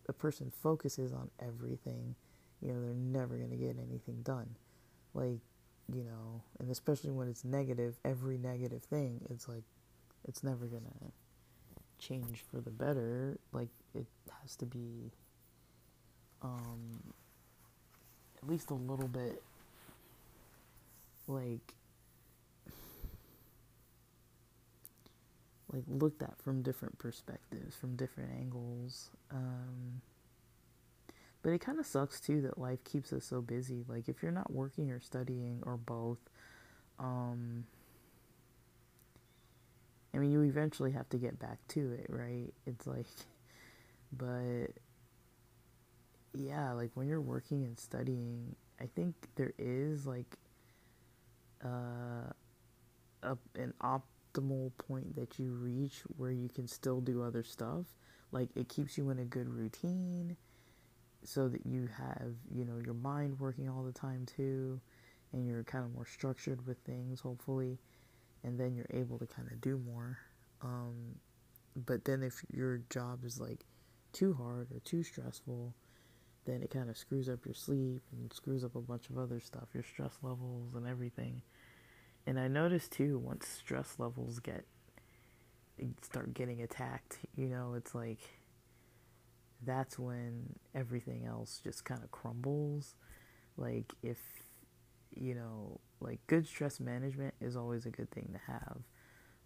a 0.08 0.12
person 0.12 0.52
focuses 0.62 1.12
on 1.12 1.30
everything, 1.40 2.14
you 2.60 2.72
know, 2.72 2.80
they're 2.80 2.94
never 2.94 3.36
going 3.36 3.50
to 3.50 3.56
get 3.56 3.76
anything 3.78 4.22
done. 4.22 4.56
Like, 5.14 5.40
you 5.92 6.04
know, 6.04 6.42
and 6.58 6.70
especially 6.70 7.10
when 7.10 7.28
it's 7.28 7.44
negative, 7.44 7.96
every 8.04 8.38
negative 8.38 8.82
thing, 8.82 9.20
it's 9.30 9.48
like, 9.48 9.64
it's 10.28 10.42
never 10.42 10.66
going 10.66 10.82
to 10.82 12.06
change 12.06 12.44
for 12.50 12.60
the 12.60 12.70
better. 12.70 13.38
Like, 13.52 13.68
it 13.94 14.06
has 14.42 14.56
to 14.56 14.66
be 14.66 15.12
um, 16.42 17.02
at 18.42 18.48
least 18.48 18.70
a 18.70 18.74
little 18.74 19.08
bit 19.08 19.42
like 21.26 21.74
like 25.72 25.82
looked 25.88 26.22
at 26.22 26.40
from 26.42 26.62
different 26.62 26.98
perspectives, 26.98 27.74
from 27.76 27.96
different 27.96 28.30
angles. 28.32 29.10
Um, 29.30 30.00
but 31.42 31.50
it 31.52 31.60
kind 31.60 31.78
of 31.78 31.86
sucks 31.86 32.20
too 32.20 32.40
that 32.42 32.58
life 32.58 32.82
keeps 32.84 33.12
us 33.12 33.24
so 33.24 33.40
busy. 33.40 33.84
Like 33.88 34.08
if 34.08 34.22
you're 34.22 34.32
not 34.32 34.52
working 34.52 34.90
or 34.90 35.00
studying 35.00 35.62
or 35.64 35.76
both, 35.76 36.18
um, 36.98 37.64
I 40.14 40.18
mean, 40.18 40.30
you 40.30 40.42
eventually 40.42 40.92
have 40.92 41.08
to 41.10 41.18
get 41.18 41.38
back 41.38 41.58
to 41.68 41.92
it, 41.92 42.06
right? 42.08 42.52
It's 42.66 42.86
like 42.86 43.06
but 44.12 44.68
yeah, 46.34 46.72
like 46.72 46.90
when 46.94 47.08
you're 47.08 47.20
working 47.20 47.64
and 47.64 47.78
studying, 47.78 48.54
I 48.80 48.86
think 48.94 49.14
there 49.36 49.52
is 49.58 50.06
like 50.06 50.36
uh, 51.64 52.32
a, 53.22 53.36
an 53.54 53.72
optimal 53.82 54.70
point 54.78 55.14
that 55.16 55.38
you 55.38 55.52
reach 55.52 56.02
where 56.16 56.30
you 56.30 56.48
can 56.48 56.66
still 56.66 57.00
do 57.00 57.22
other 57.22 57.42
stuff. 57.42 57.84
Like 58.32 58.48
it 58.54 58.68
keeps 58.68 58.98
you 58.98 59.10
in 59.10 59.18
a 59.18 59.24
good 59.24 59.48
routine 59.48 60.36
so 61.24 61.48
that 61.48 61.66
you 61.66 61.88
have, 61.96 62.34
you 62.54 62.64
know, 62.64 62.78
your 62.84 62.94
mind 62.94 63.38
working 63.38 63.68
all 63.68 63.82
the 63.82 63.92
time 63.92 64.26
too 64.26 64.80
and 65.32 65.46
you're 65.46 65.64
kind 65.64 65.84
of 65.84 65.92
more 65.94 66.06
structured 66.06 66.66
with 66.66 66.78
things, 66.78 67.20
hopefully, 67.20 67.78
and 68.44 68.58
then 68.58 68.74
you're 68.74 68.86
able 68.90 69.18
to 69.18 69.26
kind 69.26 69.50
of 69.50 69.60
do 69.60 69.78
more. 69.78 70.18
Um, 70.62 71.16
but 71.84 72.04
then 72.04 72.22
if 72.22 72.42
your 72.52 72.78
job 72.90 73.24
is 73.24 73.40
like 73.40 73.64
too 74.12 74.34
hard 74.34 74.68
or 74.72 74.80
too 74.80 75.02
stressful, 75.02 75.74
then 76.46 76.62
it 76.62 76.70
kind 76.70 76.88
of 76.88 76.96
screws 76.96 77.28
up 77.28 77.44
your 77.44 77.54
sleep 77.54 78.02
and 78.12 78.32
screws 78.32 78.64
up 78.64 78.74
a 78.74 78.80
bunch 78.80 79.10
of 79.10 79.18
other 79.18 79.40
stuff, 79.40 79.68
your 79.74 79.82
stress 79.82 80.16
levels 80.22 80.74
and 80.74 80.86
everything. 80.86 81.42
And 82.26 82.40
I 82.40 82.48
noticed 82.48 82.92
too, 82.92 83.18
once 83.18 83.46
stress 83.46 83.96
levels 83.98 84.38
get 84.40 84.64
start 86.02 86.32
getting 86.32 86.62
attacked, 86.62 87.18
you 87.36 87.46
know, 87.46 87.74
it's 87.76 87.94
like 87.94 88.20
that's 89.64 89.98
when 89.98 90.54
everything 90.74 91.26
else 91.26 91.60
just 91.62 91.84
kind 91.84 92.02
of 92.02 92.10
crumbles. 92.10 92.94
Like 93.56 93.92
if 94.02 94.18
you 95.14 95.34
know, 95.34 95.80
like 96.00 96.20
good 96.26 96.46
stress 96.46 96.78
management 96.78 97.34
is 97.40 97.56
always 97.56 97.86
a 97.86 97.90
good 97.90 98.10
thing 98.10 98.30
to 98.32 98.52
have. 98.52 98.78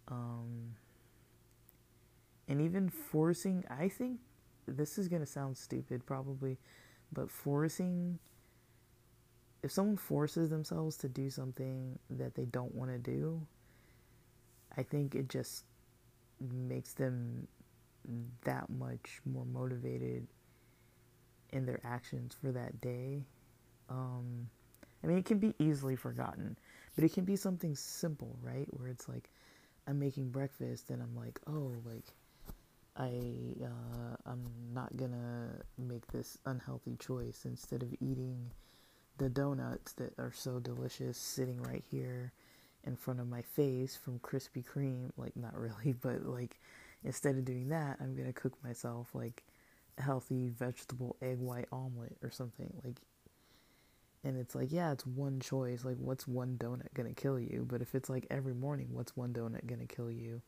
Um, 0.07 0.75
and 2.47 2.61
even 2.61 2.89
forcing, 2.89 3.63
I 3.69 3.87
think 3.87 4.19
this 4.67 4.97
is 4.97 5.07
going 5.07 5.21
to 5.21 5.25
sound 5.25 5.57
stupid 5.57 6.05
probably, 6.05 6.57
but 7.11 7.29
forcing, 7.29 8.19
if 9.63 9.71
someone 9.71 9.97
forces 9.97 10.49
themselves 10.49 10.97
to 10.97 11.09
do 11.09 11.29
something 11.29 11.97
that 12.09 12.35
they 12.35 12.45
don't 12.45 12.73
want 12.73 12.91
to 12.91 12.97
do, 12.97 13.45
I 14.77 14.83
think 14.83 15.15
it 15.15 15.29
just 15.29 15.65
makes 16.39 16.93
them 16.93 17.47
that 18.43 18.69
much 18.69 19.21
more 19.25 19.45
motivated 19.45 20.25
in 21.51 21.65
their 21.65 21.79
actions 21.83 22.35
for 22.41 22.51
that 22.51 22.79
day. 22.81 23.23
Um, 23.89 24.47
I 25.03 25.07
mean, 25.07 25.17
it 25.17 25.25
can 25.25 25.39
be 25.39 25.53
easily 25.59 25.95
forgotten, 25.95 26.57
but 26.95 27.03
it 27.03 27.13
can 27.13 27.25
be 27.25 27.35
something 27.35 27.75
simple, 27.75 28.35
right? 28.41 28.67
Where 28.71 28.87
it's 28.87 29.07
like, 29.09 29.29
I'm 29.87 29.99
making 29.99 30.29
breakfast 30.29 30.89
and 30.89 31.01
I'm 31.01 31.15
like, 31.15 31.39
oh, 31.47 31.73
like, 31.85 32.05
I, 32.95 33.55
uh, 33.63 34.15
I'm 34.25 34.45
not 34.73 34.95
gonna 34.97 35.61
make 35.77 36.07
this 36.07 36.37
unhealthy 36.45 36.97
choice 36.97 37.45
instead 37.45 37.83
of 37.83 37.93
eating 38.01 38.51
the 39.17 39.29
donuts 39.29 39.93
that 39.93 40.13
are 40.17 40.31
so 40.33 40.59
delicious 40.59 41.17
sitting 41.17 41.61
right 41.61 41.83
here 41.89 42.33
in 42.83 42.95
front 42.95 43.19
of 43.19 43.27
my 43.27 43.41
face 43.41 43.95
from 43.95 44.19
Krispy 44.19 44.63
Kreme. 44.63 45.11
Like, 45.17 45.35
not 45.37 45.57
really, 45.57 45.93
but 46.01 46.25
like, 46.25 46.59
instead 47.03 47.35
of 47.35 47.45
doing 47.45 47.69
that, 47.69 47.97
I'm 48.01 48.15
gonna 48.15 48.33
cook 48.33 48.53
myself 48.63 49.09
like 49.13 49.43
a 49.97 50.01
healthy 50.01 50.49
vegetable 50.49 51.15
egg 51.21 51.39
white 51.39 51.67
omelet 51.71 52.17
or 52.23 52.31
something. 52.31 52.73
Like, 52.83 52.97
and 54.23 54.37
it's 54.37 54.53
like, 54.53 54.71
yeah, 54.71 54.91
it's 54.91 55.05
one 55.05 55.39
choice. 55.39 55.83
Like, 55.83 55.97
what's 55.97 56.27
one 56.27 56.57
donut 56.59 56.93
gonna 56.93 57.13
kill 57.13 57.39
you? 57.39 57.65
But 57.67 57.81
if 57.81 57.95
it's 57.95 58.09
like 58.09 58.27
every 58.29 58.53
morning, 58.53 58.89
what's 58.91 59.15
one 59.15 59.33
donut 59.33 59.65
gonna 59.65 59.85
kill 59.87 60.11
you? 60.11 60.41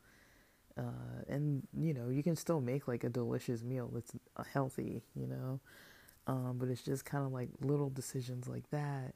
Uh, 0.77 1.23
and 1.27 1.67
you 1.77 1.93
know, 1.93 2.09
you 2.09 2.23
can 2.23 2.35
still 2.35 2.61
make 2.61 2.87
like 2.87 3.03
a 3.03 3.09
delicious 3.09 3.63
meal 3.63 3.91
that's 3.93 4.13
healthy, 4.51 5.03
you 5.15 5.27
know. 5.27 5.59
Um, 6.25 6.55
but 6.57 6.69
it's 6.69 6.83
just 6.83 7.05
kind 7.05 7.25
of 7.25 7.31
like 7.31 7.49
little 7.61 7.89
decisions 7.89 8.47
like 8.47 8.69
that 8.71 9.13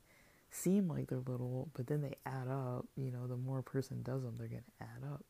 seem 0.52 0.88
like 0.88 1.08
they're 1.08 1.20
little, 1.20 1.70
but 1.74 1.88
then 1.88 2.02
they 2.02 2.16
add 2.26 2.48
up. 2.48 2.86
You 2.96 3.12
know, 3.12 3.28
the 3.28 3.38
more 3.38 3.60
a 3.60 3.64
person 3.64 4.02
does 4.04 4.24
them, 4.24 4.36
they're 4.38 4.48
gonna 4.48 4.62
add 4.82 5.04
up. 5.12 5.24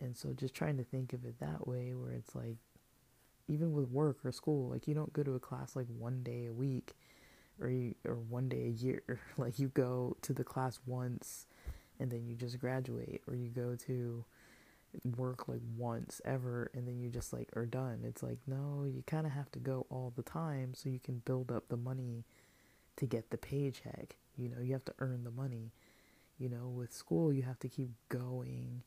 And 0.00 0.16
so, 0.16 0.32
just 0.32 0.54
trying 0.54 0.76
to 0.78 0.84
think 0.84 1.12
of 1.12 1.24
it 1.24 1.40
that 1.40 1.66
way, 1.66 1.94
where 1.94 2.12
it's 2.12 2.34
like, 2.34 2.56
even 3.48 3.72
with 3.72 3.88
work 3.88 4.18
or 4.24 4.32
school, 4.32 4.70
like 4.70 4.88
you 4.88 4.94
don't 4.94 5.12
go 5.12 5.22
to 5.22 5.34
a 5.34 5.40
class 5.40 5.76
like 5.76 5.86
one 5.98 6.22
day 6.22 6.46
a 6.46 6.52
week 6.52 6.94
or 7.60 7.68
you, 7.68 7.94
or 8.04 8.16
one 8.16 8.48
day 8.48 8.66
a 8.66 8.70
year. 8.70 9.02
Like 9.36 9.58
you 9.58 9.68
go 9.68 10.16
to 10.22 10.32
the 10.32 10.44
class 10.44 10.80
once 10.86 11.46
and 11.98 12.10
then 12.10 12.26
you 12.26 12.34
just 12.34 12.58
graduate, 12.58 13.22
or 13.26 13.34
you 13.34 13.50
go 13.50 13.76
to 13.86 14.24
work 15.16 15.48
like 15.48 15.60
once 15.76 16.20
ever 16.24 16.70
and 16.74 16.86
then 16.86 16.98
you 16.98 17.10
just 17.10 17.32
like 17.32 17.48
are 17.56 17.66
done. 17.66 18.00
It's 18.04 18.22
like 18.22 18.38
no, 18.46 18.84
you 18.84 19.02
kind 19.06 19.26
of 19.26 19.32
have 19.32 19.50
to 19.52 19.58
go 19.58 19.86
all 19.90 20.12
the 20.16 20.22
time 20.22 20.74
so 20.74 20.88
you 20.88 21.00
can 21.00 21.22
build 21.24 21.50
up 21.50 21.68
the 21.68 21.76
money 21.76 22.24
to 22.96 23.06
get 23.06 23.30
the 23.30 23.38
paycheck. 23.38 24.16
You 24.36 24.48
know, 24.48 24.60
you 24.60 24.72
have 24.72 24.84
to 24.86 24.94
earn 24.98 25.24
the 25.24 25.30
money. 25.30 25.72
You 26.38 26.48
know, 26.48 26.68
with 26.68 26.92
school 26.92 27.32
you 27.32 27.42
have 27.42 27.58
to 27.60 27.68
keep 27.68 27.90
going 28.08 28.82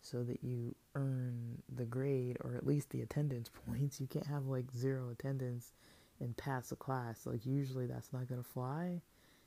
so 0.00 0.22
that 0.22 0.42
you 0.42 0.74
earn 0.94 1.62
the 1.74 1.84
grade 1.84 2.38
or 2.40 2.54
at 2.54 2.66
least 2.66 2.90
the 2.90 3.02
attendance 3.02 3.50
points. 3.66 4.00
You 4.00 4.06
can't 4.06 4.26
have 4.26 4.46
like 4.46 4.66
zero 4.76 5.10
attendance 5.10 5.72
and 6.20 6.36
pass 6.36 6.72
a 6.72 6.76
class. 6.76 7.26
Like 7.26 7.44
usually 7.44 7.86
that's 7.86 8.12
not 8.12 8.28
gonna 8.28 8.42
fly 8.42 9.02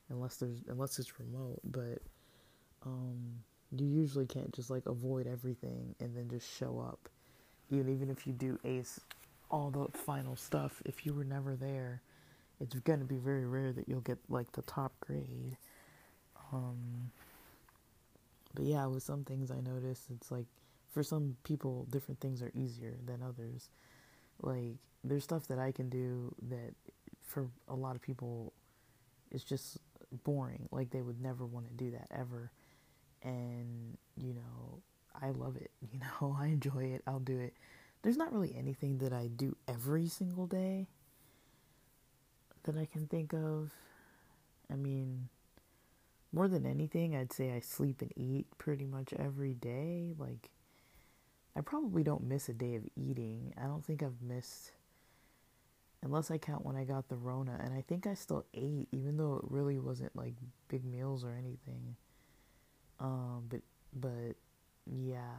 unless 0.09 0.37
there's 0.37 0.63
unless 0.67 0.99
it's 0.99 1.19
remote. 1.19 1.59
But 1.63 2.01
um, 2.85 3.43
you 3.75 3.85
usually 3.87 4.25
can't 4.25 4.53
just 4.53 4.69
like 4.69 4.85
avoid 4.85 5.27
everything 5.27 5.95
and 5.99 6.15
then 6.15 6.29
just 6.29 6.49
show 6.57 6.79
up. 6.79 7.09
Even 7.71 7.89
even 7.93 8.09
if 8.09 8.25
you 8.25 8.33
do 8.33 8.59
ace 8.63 8.99
all 9.51 9.69
the 9.69 9.97
final 9.97 10.35
stuff, 10.35 10.81
if 10.85 11.05
you 11.05 11.13
were 11.13 11.23
never 11.23 11.55
there, 11.55 12.01
it's 12.59 12.75
gonna 12.75 13.05
be 13.05 13.17
very 13.17 13.45
rare 13.45 13.71
that 13.71 13.87
you'll 13.87 14.01
get 14.01 14.17
like 14.29 14.51
the 14.53 14.61
top 14.63 14.93
grade. 15.01 15.57
Um, 16.51 17.11
but 18.55 18.65
yeah, 18.65 18.85
with 18.87 19.03
some 19.03 19.23
things 19.23 19.51
I 19.51 19.59
notice, 19.59 20.05
it's 20.13 20.31
like 20.31 20.47
for 20.91 21.03
some 21.03 21.37
people, 21.43 21.85
different 21.89 22.19
things 22.19 22.41
are 22.41 22.51
easier 22.55 22.95
than 23.05 23.21
others. 23.21 23.69
Like 24.41 24.75
there's 25.03 25.23
stuff 25.23 25.47
that 25.47 25.59
I 25.59 25.71
can 25.71 25.89
do 25.89 26.33
that 26.49 26.73
for 27.21 27.47
a 27.67 27.75
lot 27.75 27.95
of 27.95 28.01
people 28.01 28.53
is 29.31 29.43
just 29.43 29.77
boring. 30.23 30.67
Like 30.71 30.89
they 30.89 31.01
would 31.01 31.21
never 31.21 31.45
want 31.45 31.67
to 31.67 31.73
do 31.73 31.91
that 31.91 32.07
ever. 32.11 32.51
And, 33.23 33.97
you 34.15 34.33
know, 34.33 34.81
I 35.19 35.31
love 35.31 35.55
it. 35.55 35.71
You 35.91 35.99
know, 35.99 36.37
I 36.39 36.47
enjoy 36.47 36.85
it. 36.85 37.01
I'll 37.07 37.19
do 37.19 37.39
it. 37.39 37.53
There's 38.01 38.17
not 38.17 38.31
really 38.31 38.55
anything 38.57 38.99
that 38.99 39.11
I 39.11 39.27
do 39.27 39.55
every 39.67 40.07
single 40.07 40.45
day 40.45 40.87
that 42.63 42.77
I 42.77 42.85
can 42.85 43.07
think 43.07 43.33
of. 43.33 43.71
I 44.71 44.75
mean, 44.75 45.29
more 46.31 46.47
than 46.47 46.65
anything, 46.65 47.15
I'd 47.15 47.33
say 47.33 47.51
I 47.51 47.59
sleep 47.59 48.01
and 48.01 48.13
eat 48.15 48.45
pretty 48.57 48.85
much 48.85 49.13
every 49.13 49.53
day. 49.53 50.13
Like, 50.17 50.49
I 51.55 51.61
probably 51.61 52.03
don't 52.03 52.23
miss 52.23 52.47
a 52.49 52.53
day 52.53 52.75
of 52.75 52.83
eating. 52.95 53.53
I 53.57 53.63
don't 53.63 53.83
think 53.83 54.03
I've 54.03 54.21
missed 54.21 54.71
unless 56.01 56.31
I 56.31 56.37
count 56.37 56.65
when 56.65 56.75
I 56.75 56.83
got 56.85 57.09
the 57.09 57.17
Rona, 57.17 57.59
and 57.61 57.73
I 57.73 57.81
think 57.81 58.07
I 58.07 58.13
still 58.13 58.45
ate, 58.53 58.87
even 58.91 59.17
though 59.17 59.35
it 59.35 59.51
really 59.51 59.79
wasn't 59.79 60.15
like 60.15 60.35
big 60.67 60.85
meals 60.85 61.23
or 61.23 61.31
anything. 61.31 61.95
Um, 62.99 63.45
but 63.49 63.61
but 63.93 64.35
yeah. 64.85 65.35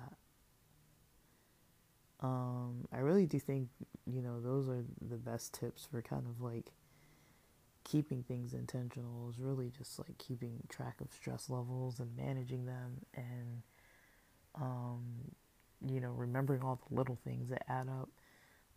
Um, 2.20 2.87
I 2.92 2.99
really 2.99 3.27
do 3.27 3.38
think 3.38 3.68
you 4.07 4.20
know 4.20 4.40
those 4.40 4.68
are 4.68 4.85
the 5.01 5.16
best 5.16 5.55
tips 5.55 5.87
for 5.90 6.03
kind 6.03 6.27
of 6.27 6.40
like 6.42 6.66
keeping 7.85 8.23
things 8.23 8.53
intentional 8.53 9.31
is 9.31 9.38
really 9.38 9.70
just 9.77 9.99
like 9.99 10.16
keeping 10.18 10.62
track 10.68 11.01
of 11.01 11.11
stress 11.12 11.49
levels 11.49 11.99
and 11.99 12.14
managing 12.16 12.66
them 12.66 13.01
and 13.14 13.62
um, 14.57 15.03
you 15.87 15.99
know 16.01 16.11
remembering 16.11 16.62
all 16.62 16.79
the 16.88 16.94
little 16.94 17.18
things 17.25 17.49
that 17.49 17.64
add 17.70 17.88
up 17.88 18.11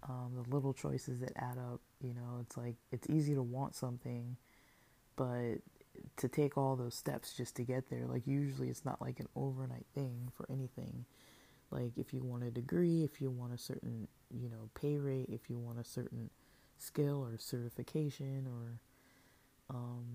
um, 0.10 0.32
the 0.36 0.56
little 0.56 0.74
choices 0.74 1.20
that 1.20 1.32
add 1.36 1.58
up. 1.58 1.82
You 2.02 2.14
know, 2.14 2.40
it's 2.42 2.58
like 2.58 2.76
it's 2.92 3.10
easy 3.10 3.34
to 3.36 3.42
want 3.42 3.76
something, 3.76 4.38
but 5.16 5.56
to 6.18 6.28
take 6.28 6.58
all 6.58 6.76
those 6.76 6.96
steps 6.96 7.34
just 7.34 7.56
to 7.58 7.64
get 7.64 7.90
there, 7.90 8.06
like 8.06 8.28
usually 8.28 8.70
it's 8.70 8.86
not 8.86 9.02
like 9.02 9.20
an 9.20 9.28
overnight 9.36 9.86
thing 9.94 10.32
for 10.36 10.46
anything. 10.52 11.06
Like 11.72 11.98
if 11.98 12.14
you 12.14 12.24
want 12.24 12.44
a 12.44 12.52
degree, 12.52 13.04
if 13.04 13.20
you 13.22 13.30
want 13.30 13.54
a 13.54 13.58
certain, 13.58 14.08
you 14.30 14.50
know, 14.50 14.70
pay 14.76 14.98
rate, 14.98 15.30
if 15.30 15.50
you 15.50 15.58
want 15.58 15.80
a 15.80 15.84
certain 15.84 16.30
skill 16.78 17.24
or 17.24 17.38
certification 17.38 18.48
or 18.48 18.80
um, 19.70 20.06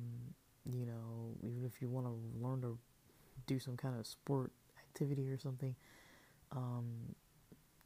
you 0.64 0.84
know, 0.86 1.32
even 1.42 1.64
if 1.64 1.80
you 1.80 1.88
want 1.88 2.06
to 2.06 2.12
learn 2.40 2.60
to 2.62 2.78
do 3.46 3.58
some 3.58 3.76
kind 3.76 3.98
of 3.98 4.06
sport 4.06 4.52
activity 4.78 5.28
or 5.30 5.38
something, 5.38 5.74
um, 6.52 6.84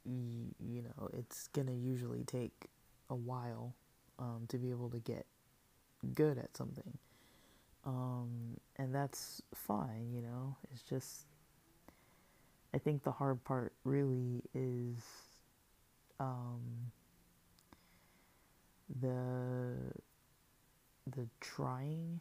you, 0.05 0.47
you 0.59 0.83
know, 0.83 1.09
it's 1.13 1.49
going 1.49 1.67
to 1.69 1.75
usually 1.75 2.25
take 2.25 2.67
a 3.11 3.15
while 3.15 3.75
um, 4.19 4.45
to 4.49 4.59
be 4.59 4.71
able 4.71 4.91
to 4.91 4.99
get 4.99 5.27
good 6.15 6.39
at 6.39 6.57
something. 6.57 6.99
Um, 7.85 8.59
and 8.77 8.95
that's 8.95 9.43
fine, 9.55 10.13
you 10.13 10.23
know, 10.23 10.57
it's 10.73 10.83
just, 10.83 11.27
I 12.75 12.79
think 12.79 13.03
the 13.05 13.13
hard 13.13 13.43
part 13.45 13.73
really 13.85 14.43
is 14.55 15.03
um, 16.21 16.93
the 19.01 19.93
the 21.07 21.29
trying 21.41 22.21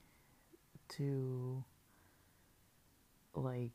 to 0.90 1.64
like 3.36 3.72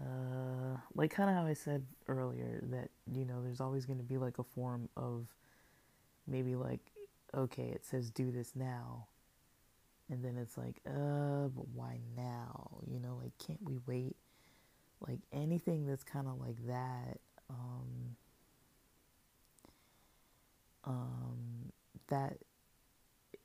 uh 0.00 0.76
like 0.94 1.10
kind 1.10 1.30
of 1.30 1.36
how 1.36 1.46
I 1.46 1.54
said 1.54 1.84
earlier 2.08 2.60
that 2.70 2.90
you 3.10 3.24
know 3.24 3.42
there's 3.42 3.60
always 3.60 3.86
going 3.86 3.98
to 3.98 4.04
be 4.04 4.18
like 4.18 4.38
a 4.38 4.44
form 4.44 4.88
of 4.96 5.26
maybe 6.26 6.54
like 6.56 6.80
okay 7.36 7.70
it 7.74 7.84
says 7.84 8.10
do 8.10 8.30
this 8.30 8.52
now. 8.54 9.06
And 10.08 10.24
then 10.24 10.36
it's 10.38 10.56
like 10.56 10.80
uh 10.86 11.48
but 11.48 11.68
why 11.74 11.98
now? 12.16 12.78
You 12.86 13.00
know 13.00 13.18
like 13.22 13.32
can't 13.44 13.62
we 13.62 13.78
wait? 13.86 14.16
Like 15.06 15.20
anything 15.32 15.86
that's 15.86 16.04
kind 16.04 16.26
of 16.26 16.40
like 16.40 16.66
that 16.66 17.18
um 17.50 18.16
um 20.84 21.72
that 22.08 22.38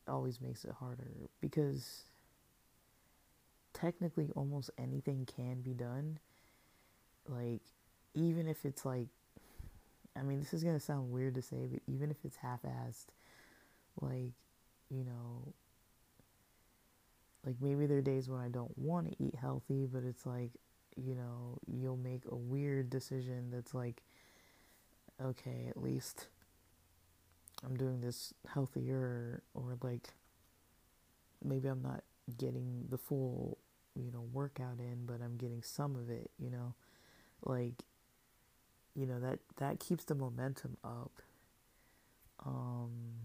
always 0.08 0.40
makes 0.42 0.64
it 0.66 0.72
harder 0.80 1.08
because 1.40 2.04
technically 3.74 4.30
almost 4.36 4.70
anything 4.78 5.28
can 5.36 5.62
be 5.62 5.74
done. 5.74 6.20
Like 7.28 7.62
even 8.14 8.48
if 8.48 8.66
it's 8.66 8.86
like 8.86 9.08
I 10.16 10.24
mean 10.24 10.40
this 10.40 10.54
is 10.54 10.64
going 10.64 10.76
to 10.76 10.84
sound 10.84 11.12
weird 11.12 11.36
to 11.36 11.42
say 11.42 11.68
but 11.72 11.82
even 11.88 12.12
if 12.12 12.18
it's 12.24 12.38
half-assed 12.38 13.08
like 14.00 14.32
you 14.90 15.04
know 15.04 15.54
like 17.46 17.56
maybe 17.62 17.86
there 17.86 17.98
are 17.98 18.02
days 18.02 18.30
when 18.30 18.40
I 18.40 18.50
don't 18.50 18.76
want 18.78 19.10
to 19.12 19.24
eat 19.24 19.36
healthy 19.36 19.88
but 19.92 20.04
it's 20.04 20.26
like 20.26 20.52
you 20.96 21.16
know 21.16 21.58
you'll 21.68 21.98
make 21.98 22.24
a 22.30 22.36
weird 22.36 22.90
decision 22.90 23.50
that's 23.52 23.74
like 23.74 24.02
okay 25.24 25.66
at 25.70 25.82
least 25.82 26.28
I'm 27.64 27.76
doing 27.78 28.02
this 28.02 28.34
healthier 28.54 29.44
or 29.54 29.78
like 29.82 30.10
maybe 31.44 31.68
I'm 31.68 31.82
not 31.82 32.04
getting 32.38 32.86
the 32.90 32.98
full 32.98 33.58
you 33.96 34.12
know 34.12 34.24
workout 34.34 34.80
in 34.80 35.06
but 35.06 35.22
I'm 35.24 35.38
getting 35.38 35.62
some 35.64 35.96
of 35.96 36.10
it 36.10 36.32
you 36.40 36.50
know? 36.50 36.74
Like 37.44 37.84
you 38.96 39.06
know 39.06 39.20
that 39.20 39.40
that 39.58 39.80
keeps 39.80 40.04
the 40.06 40.16
momentum 40.16 40.78
up. 40.84 41.12
Um 42.46 43.21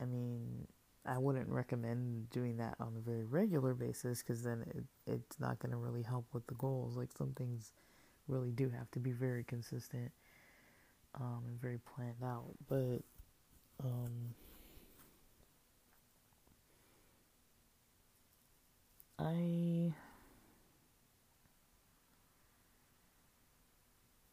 I 0.00 0.04
mean 0.04 0.66
I 1.06 1.18
wouldn't 1.18 1.48
recommend 1.48 2.30
doing 2.30 2.58
that 2.58 2.74
on 2.80 2.94
a 2.96 3.00
very 3.00 3.24
regular 3.24 3.74
basis 3.74 4.22
because 4.22 4.42
then 4.42 4.64
it, 4.74 4.84
it's 5.12 5.40
not 5.40 5.58
going 5.58 5.70
to 5.72 5.78
really 5.78 6.02
help 6.02 6.26
with 6.32 6.46
the 6.46 6.54
goals. 6.54 6.96
Like 6.96 7.10
some 7.16 7.32
things 7.32 7.72
really 8.28 8.52
do 8.52 8.70
have 8.70 8.90
to 8.92 9.00
be 9.00 9.12
very 9.12 9.44
consistent 9.44 10.12
um, 11.14 11.42
and 11.46 11.60
very 11.60 11.78
planned 11.78 12.22
out 12.24 12.52
but 12.68 13.02
um 13.84 14.34
I 19.18 19.94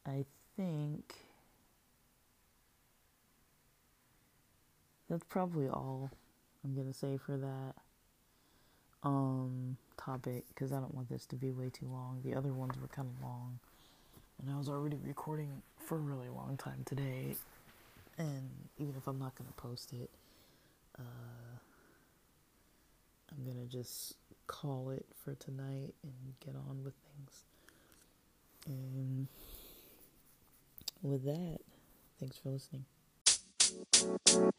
I 0.08 0.26
think 0.56 1.27
that's 5.10 5.24
probably 5.30 5.68
all 5.68 6.12
I'm 6.64 6.76
gonna 6.76 6.94
say 6.94 7.18
for 7.18 7.38
that 7.38 7.76
um 9.04 9.78
topic 9.98 10.46
because 10.50 10.72
I 10.72 10.80
don't 10.80 10.94
want 10.94 11.10
this 11.10 11.26
to 11.28 11.36
be 11.36 11.52
way 11.52 11.70
too 11.70 11.88
long. 11.88 12.22
The 12.24 12.36
other 12.36 12.54
ones 12.54 12.80
were 12.80 12.88
kind 12.88 13.08
of 13.08 13.24
long, 13.24 13.60
and 14.42 14.52
I 14.52 14.58
was 14.58 14.70
already 14.70 14.98
recording 15.04 15.62
for 15.78 15.96
a 15.96 16.02
really 16.02 16.30
long 16.30 16.58
time 16.58 16.84
today. 16.86 17.36
And 18.18 18.50
even 18.80 18.96
if 18.98 19.08
I'm 19.08 19.20
not 19.20 19.36
gonna 19.36 19.52
post 19.58 19.94
it, 19.94 20.10
uh, 20.98 21.04
I'm 23.32 23.46
gonna 23.46 23.66
just 23.66 24.16
call 24.48 24.90
it 24.90 25.06
for 25.24 25.36
tonight 25.36 25.94
and 26.04 26.34
get 26.44 26.56
on 26.56 26.84
with 26.84 26.94
things. 27.16 27.44
And 28.66 29.28
with 31.02 31.24
that, 31.26 31.60
thanks 32.20 32.38
for 32.38 32.50
listening. 32.50 32.86